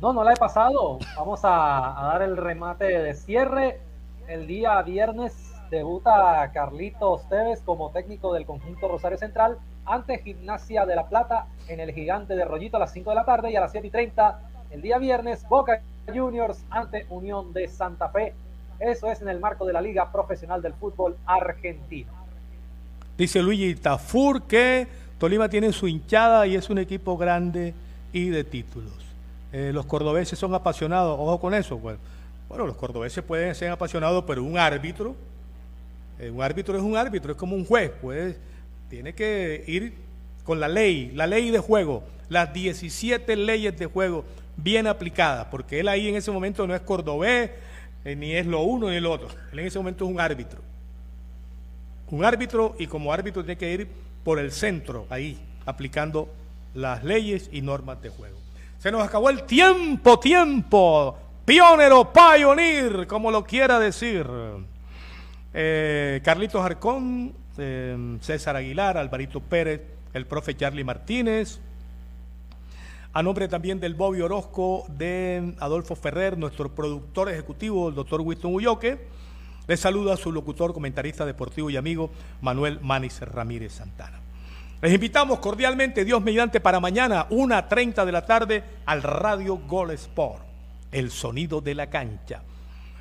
[0.00, 0.98] No, no la he pasado.
[1.16, 3.80] Vamos a, dar el remate de cierre.
[4.28, 10.96] El día viernes debuta Carlitos Teves como técnico del conjunto Rosario Central ante Gimnasia de
[10.96, 13.60] la Plata en el Gigante de Rollito a las 5 de la tarde y a
[13.60, 14.40] las 7 y 30
[14.70, 15.80] el día viernes Boca
[16.12, 18.34] Juniors ante Unión de Santa Fe.
[18.78, 22.12] Eso es en el marco de la Liga Profesional del Fútbol Argentino.
[23.16, 24.86] Dice Luigi Tafur que
[25.18, 27.74] Tolima tiene su hinchada y es un equipo grande
[28.12, 28.92] y de títulos.
[29.52, 31.78] Eh, los cordobeses son apasionados, ojo con eso.
[31.78, 31.98] Pues.
[32.48, 35.16] Bueno, los cordobeses pueden ser apasionados, pero un árbitro,
[36.18, 38.36] eh, un árbitro es un árbitro, es como un juez, pues
[38.88, 39.94] tiene que ir
[40.44, 44.24] con la ley, la ley de juego, las 17 leyes de juego
[44.56, 47.50] bien aplicadas, porque él ahí en ese momento no es cordobés,
[48.04, 50.60] eh, ni es lo uno ni lo otro, él en ese momento es un árbitro.
[52.10, 53.88] Un árbitro y como árbitro tiene que ir
[54.22, 56.28] por el centro, ahí, aplicando
[56.74, 58.38] las leyes y normas de juego.
[58.78, 61.18] Se nos acabó el tiempo, tiempo.
[61.44, 64.26] Pionero, pioneer, como lo quiera decir.
[65.58, 69.80] Eh, Carlitos Arcón, eh, César Aguilar, Alvarito Pérez,
[70.12, 71.60] el profe Charlie Martínez.
[73.14, 78.52] A nombre también del Bobby Orozco, de Adolfo Ferrer, nuestro productor ejecutivo, el doctor Winston
[78.52, 78.98] Ulloque.
[79.66, 82.10] Les saluda su locutor, comentarista deportivo y amigo
[82.42, 84.20] Manuel Manis Ramírez Santana.
[84.82, 90.44] Les invitamos cordialmente, Dios mediante, para mañana, 1.30 de la tarde, al Radio Gol Sport,
[90.92, 92.42] el sonido de la cancha.